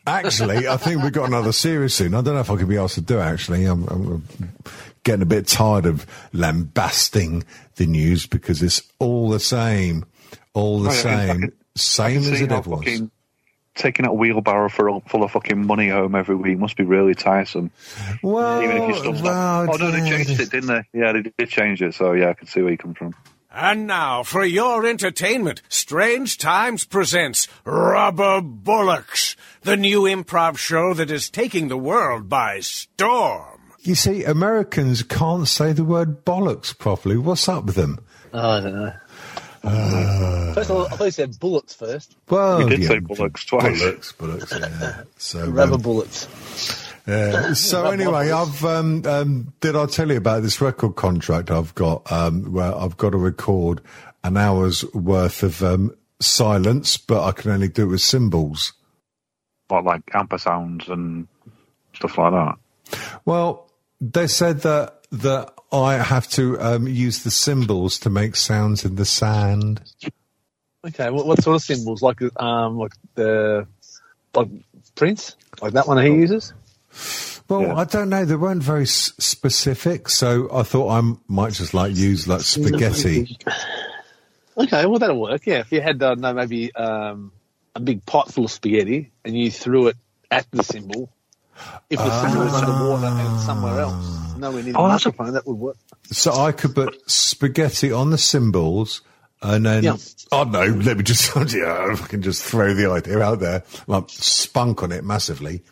[0.06, 2.14] Actually, I think we've got another series soon.
[2.14, 3.64] I don't know if I could be asked to do it, actually.
[3.64, 4.28] I'm, I'm
[5.04, 7.44] getting a bit tired of lambasting
[7.76, 10.04] the news because it's all the same.
[10.52, 11.40] All the Oh, yeah, same.
[11.42, 12.80] can- same as it how ever was.
[12.80, 13.10] fucking
[13.80, 17.70] taking a wheelbarrow for, full of fucking money home every week must be really tiresome.
[18.22, 20.82] Well, Even if you still well, Oh no, they changed it, didn't they?
[20.92, 21.94] Yeah, they did change it.
[21.94, 23.14] So yeah, I can see where you come from.
[23.52, 31.10] And now, for your entertainment, Strange Times presents Rubber Bullocks, the new improv show that
[31.10, 33.58] is taking the world by storm.
[33.80, 37.16] You see, Americans can't say the word bollocks properly.
[37.16, 37.98] What's up with them?
[38.32, 38.92] Oh, I don't know.
[39.62, 42.16] First of all, I thought you said bullets first.
[42.28, 43.78] Well, We did yeah, say bullocks twice.
[43.80, 45.02] Bullocks, bullocks, yeah.
[45.18, 46.28] So, Rubber um, bullets.
[47.06, 47.52] Yeah.
[47.54, 52.10] So anyway, I've um, um, did I tell you about this record contract I've got?
[52.10, 53.80] Um, where I've got to record
[54.22, 58.72] an hour's worth of um, silence, but I can only do it with cymbals.
[59.68, 61.26] What like ampersands and
[61.94, 62.98] stuff like that.
[63.24, 68.84] Well, they said that that I have to um, use the cymbals to make sounds
[68.84, 69.80] in the sand.
[70.86, 72.02] Okay, what, what sort of symbols?
[72.02, 73.66] Like, um, like the
[74.34, 74.48] like
[74.94, 76.52] Prince, like that one he uses.
[77.48, 77.74] Well, Yeah.
[77.76, 78.24] I don't know.
[78.24, 83.36] They weren't very s- specific, so I thought I might just like use like spaghetti.
[84.56, 85.46] Okay, well that'll work.
[85.46, 87.32] Yeah, if you had uh, no maybe um,
[87.74, 89.96] a big pot full of spaghetti and you threw it
[90.30, 91.10] at the symbol,
[91.88, 95.08] if the symbol was in underwater and somewhere else, nowhere near the Oh, that's a-
[95.08, 95.76] microphone, that would work.
[96.10, 99.02] So I could put spaghetti on the cymbals
[99.42, 99.96] and then, Yeah.
[100.32, 104.04] oh no, let me just, yeah, I can just throw the idea out there, like
[104.08, 105.62] spunk on it massively.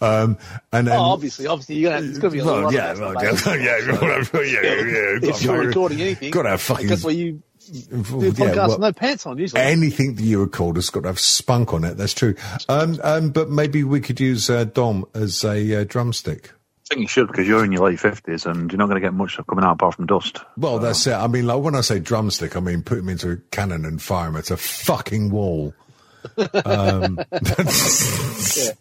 [0.00, 0.38] Um,
[0.72, 2.92] and then, oh, obviously, obviously, you're gonna, it's going to be a well, lot yeah,
[2.92, 6.62] of well, that yeah, yeah, yeah, yeah, yeah, If you're recording anything, got to have
[6.62, 7.42] fucking, that's why you
[7.72, 9.60] do yeah, well, no pants on usually.
[9.60, 11.96] anything that you record has got to have spunk on it.
[11.96, 12.34] That's true.
[12.68, 16.52] Um, um, but maybe we could use uh, Dom as a uh, drumstick.
[16.90, 19.06] I think you should because you're in your late fifties and you're not going to
[19.06, 20.38] get much stuff coming out apart from dust.
[20.56, 21.12] Well, that's it.
[21.12, 24.00] I mean, like when I say drumstick, I mean put him into a cannon and
[24.00, 25.74] fire him at a fucking wall.
[26.64, 28.72] Um, yeah.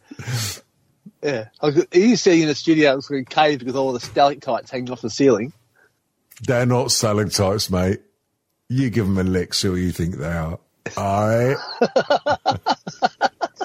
[1.21, 3.99] Yeah, I was- you see in the studio, it's like a cave with all the
[3.99, 5.53] stalactites hanging off the ceiling.
[6.41, 8.01] They're not stalactites, mate.
[8.69, 10.59] You give them a lick, see what you think they are.
[10.97, 11.57] All right.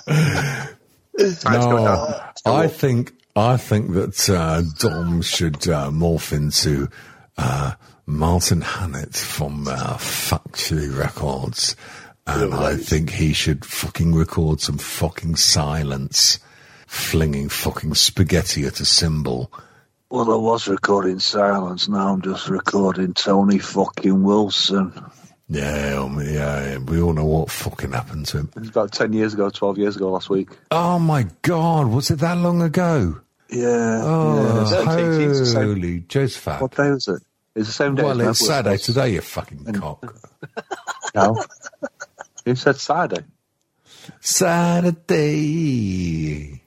[1.44, 6.88] no, I think I think that uh, Dom should uh, morph into
[7.38, 7.72] uh,
[8.04, 11.74] Martin Hannett from uh, Factory Records,
[12.26, 16.40] and I think he should fucking record some fucking silence,
[16.86, 19.50] flinging fucking spaghetti at a cymbal.
[20.10, 21.88] Well, I was recording silence.
[21.88, 24.92] Now I'm just recording Tony fucking Wilson.
[25.48, 28.50] Yeah, um, yeah, we all know what fucking happened to him.
[28.54, 30.50] It was about 10 years ago, 12 years ago last week.
[30.70, 33.21] Oh my god, was it that long ago?
[33.52, 34.00] Yeah.
[34.02, 34.84] Oh, yeah.
[34.84, 36.60] holy It's the same- Joseph.
[36.60, 37.22] What day was it?
[37.54, 38.02] It's the same day.
[38.02, 38.78] Well, as it's Melbourne.
[38.78, 40.16] Saturday today, you fucking cock.
[41.14, 41.44] No.
[42.46, 43.22] Who said Saturday?
[45.12, 46.62] Saturday.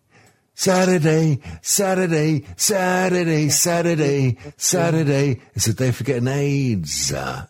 [0.58, 5.42] Saturday, Saturday, Saturday, Saturday, Saturday.
[5.54, 7.12] It's a day for getting AIDS.
[7.12, 7.48] Uh,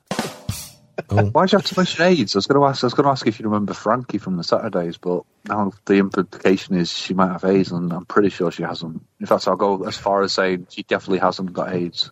[1.09, 1.25] Oh.
[1.25, 2.35] Why'd you have to mention AIDS?
[2.35, 2.83] I was going to ask.
[2.83, 5.95] I was going to ask if you remember Frankie from the Saturdays, but now the
[5.95, 9.05] implication is she might have AIDS, and I'm pretty sure she hasn't.
[9.19, 12.11] In fact, I'll go as far as saying she definitely hasn't got AIDS.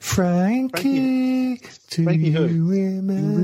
[0.00, 1.60] Frankie,
[1.90, 3.42] do you remember?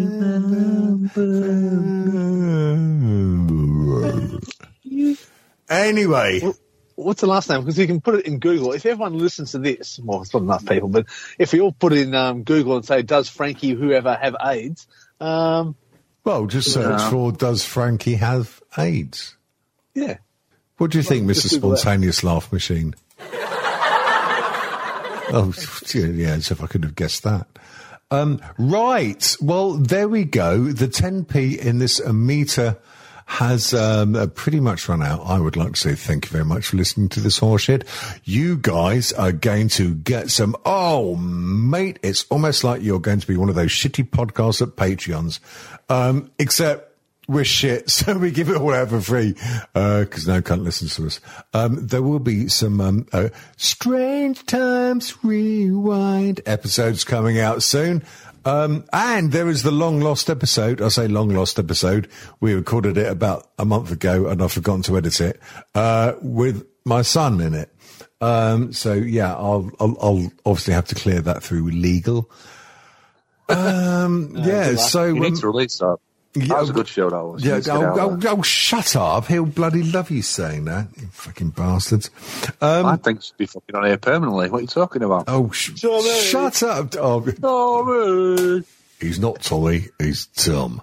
[5.68, 6.40] Anyway.
[6.98, 7.60] What's the last name?
[7.60, 8.72] Because you can put it in Google.
[8.72, 11.06] If everyone listens to this, well, it's not enough people, but
[11.38, 14.88] if we all put it in um, Google and say, does Frankie whoever have AIDS?
[15.20, 15.76] Um,
[16.24, 17.10] Well, just search Yeah.
[17.10, 19.36] for Does Frankie have AIDS?
[19.94, 20.16] yeah.
[20.78, 21.50] What do you think, Mr.
[21.50, 21.78] Google that.
[21.78, 22.94] Spontaneous Laugh Machine?
[25.30, 25.52] oh,
[25.94, 27.46] yeah, as if I could have guessed that.
[28.10, 29.36] Um, right.
[29.40, 30.64] Well, there we go.
[30.72, 32.76] The 10p in this meter
[33.28, 35.20] has um, uh, pretty much run out.
[35.26, 37.86] I would like to say thank you very much for listening to this horseshit.
[38.24, 40.56] You guys are going to get some.
[40.64, 44.76] Oh, mate, it's almost like you're going to be one of those shitty podcasts at
[44.76, 45.40] Patreons,
[45.90, 46.88] um, except
[47.28, 49.34] we're shit, so we give it all out for free
[49.74, 51.20] because no cunt listens to us.
[51.52, 58.02] Um, there will be some um, uh, Strange Times Rewind episodes coming out soon.
[58.44, 60.80] Um, and there is the long lost episode.
[60.80, 62.08] I say long lost episode.
[62.40, 65.40] We recorded it about a month ago and I've forgotten to edit it,
[65.74, 67.74] uh, with my son in it.
[68.20, 72.30] Um, so yeah, I'll, I'll, I'll obviously have to clear that through legal.
[73.50, 75.06] Um, yeah, so.
[75.06, 75.96] you need um, to release that.
[76.46, 77.10] That was a good show.
[77.10, 77.44] That was.
[77.44, 79.26] Yeah, need to get it oh, oh, oh, shut up.
[79.26, 82.10] He'll bloody love you saying that, you fucking bastards.
[82.60, 84.50] Um, I think you should be fucking on here permanently.
[84.50, 85.24] What are you talking about?
[85.28, 86.94] oh, sh- shut up.
[86.96, 88.62] Oh,
[89.00, 90.82] he's not Tommy, he's Tom.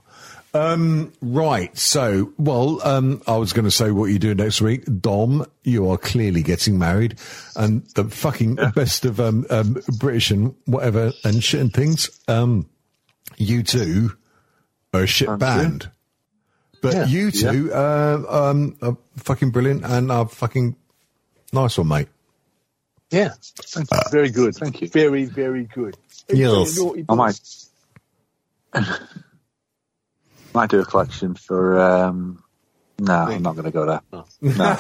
[0.56, 1.78] Um, right.
[1.78, 4.86] So, well, um, I was going to say what you do next week.
[5.02, 7.20] Dom, you are clearly getting married
[7.58, 12.10] and the fucking best of, um, um, British and whatever and shit and things.
[12.30, 12.70] Um,
[13.36, 13.64] you
[14.96, 15.90] two are a shit band.
[16.82, 17.06] But Yeah.
[17.08, 20.76] you two, uh, um, are fucking brilliant and are fucking
[21.54, 22.08] nice one, mate.
[23.12, 23.34] Yeah.
[23.42, 24.56] thank you very good.
[24.56, 24.88] Thank you.
[24.90, 25.96] Very, very good.
[26.30, 26.80] Yes.
[27.10, 27.40] I might.
[30.54, 31.80] might do a collection for.
[31.80, 32.44] um
[33.00, 34.02] No, I'm not going to go there.
[34.42, 34.78] No.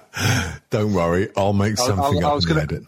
[0.70, 2.84] Don't worry, I'll make I- I- something I up was in the gonna- edit.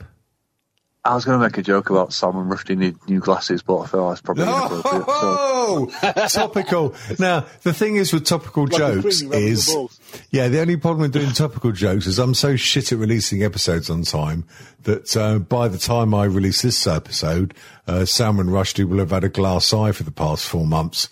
[1.02, 3.86] I was going to make a joke about Salman Rushdie need new glasses, but I
[3.86, 5.06] feel that's probably inappropriate.
[5.06, 5.06] So.
[5.08, 5.90] Oh,
[6.28, 6.94] topical.
[7.18, 9.88] Now, the thing is with topical Like jokes is, the
[10.30, 13.88] yeah, the only problem with doing topical jokes is I'm so shit at releasing episodes
[13.88, 14.44] on time
[14.82, 17.54] that uh, by the time I release this episode,
[17.86, 21.08] uh, Salman Rushdie will have had a glass eye for the past four months.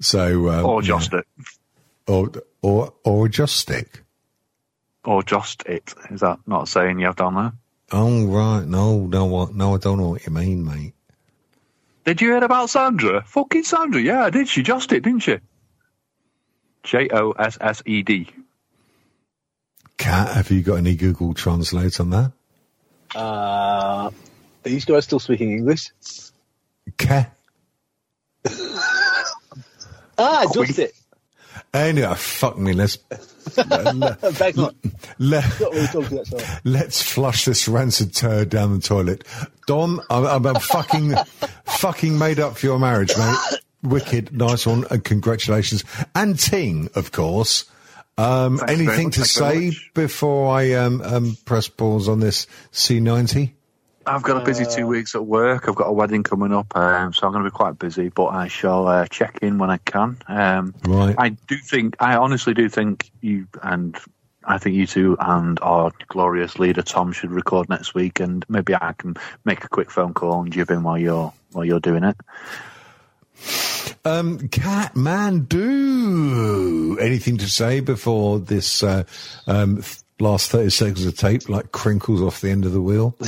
[0.00, 1.24] So, um, Or just it.
[2.06, 2.30] or
[2.62, 4.04] or or just stick.
[5.04, 5.94] Or just it.
[6.10, 7.52] Is that not a saying you have down there?
[7.92, 9.54] Oh right, no, no, what?
[9.54, 10.94] No, I don't know what you mean, mate.
[12.04, 13.22] Did you hear about Sandra?
[13.26, 14.48] Fucking Sandra, yeah, I did.
[14.48, 15.38] She just it, didn't she?
[16.84, 18.28] J O S S E D.
[19.98, 22.32] Cat, have you got any Google Translate on that?
[23.14, 23.18] Uh,
[24.08, 24.12] are
[24.62, 25.90] these guys still speaking English?
[26.96, 27.36] Cat.
[30.18, 30.94] Ah, just it.
[31.74, 32.74] Anyway, fuck me.
[32.74, 32.96] Let's
[33.56, 34.74] Back on.
[35.18, 36.60] let, Not really talking that sorry.
[36.64, 39.24] let's flush this rancid turd down the toilet.
[39.66, 41.14] Dom, I'm, I'm I'm fucking
[41.64, 43.36] fucking made up for your marriage, mate.
[43.82, 45.82] Wicked, nice one, and congratulations.
[46.14, 47.64] And Ting, of course.
[48.18, 53.52] Um, anything to thanks say before I um, um, press pause on this C90?
[54.06, 55.68] I've got a busy two weeks at work.
[55.68, 58.08] I've got a wedding coming up, um, so I'm going to be quite busy.
[58.08, 60.18] But I shall uh, check in when I can.
[60.28, 61.14] Um, Right.
[61.16, 63.96] I do think, I honestly do think you and
[64.44, 68.74] I think you two and our glorious leader Tom should record next week, and maybe
[68.74, 72.04] I can make a quick phone call and jib in while you're while you're doing
[72.04, 72.16] it.
[74.04, 75.60] Um, Catmandu.
[77.00, 79.04] Anything to say before this uh,
[79.46, 79.80] um,
[80.20, 83.16] last 30 seconds of tape like crinkles off the end of the wheel?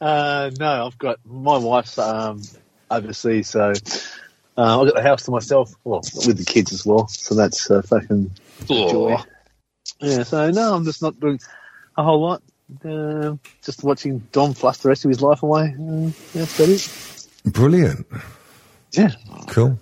[0.00, 2.42] Uh, no, I've got my wife's um,
[2.90, 3.72] overseas, so
[4.56, 5.72] uh, I've got the house to myself.
[5.84, 8.30] Well, with the kids as well, so that's uh, fucking
[8.66, 9.16] joy.
[10.00, 11.38] Yeah, so no, I'm just not doing
[11.96, 12.42] a whole lot.
[12.84, 15.74] Uh, just watching Dom flush the rest of his life away.
[15.78, 17.52] Uh, that's about it.
[17.52, 18.06] Brilliant.
[18.92, 19.10] Yeah.
[19.48, 19.78] Cool.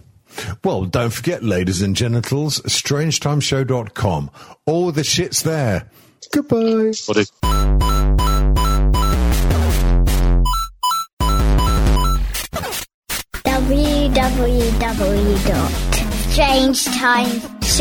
[0.65, 4.31] Well, don't forget, ladies and genitals, strangetimeshow.com.
[4.67, 5.91] All the shit's there.
[6.33, 6.93] Goodbye.
[7.07, 8.33] Buddy.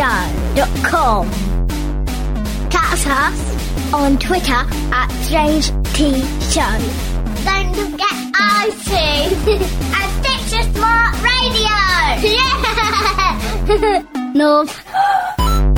[0.01, 1.29] www.strangetimeshow.com.
[2.69, 4.53] Catch us on Twitter
[4.93, 6.21] at Strange T
[6.51, 6.77] Show.
[7.43, 9.47] Don't forget iTunes
[9.93, 11.70] and Stitcher Smart Radio.
[12.21, 13.33] Yeah!
[14.33, 14.65] no.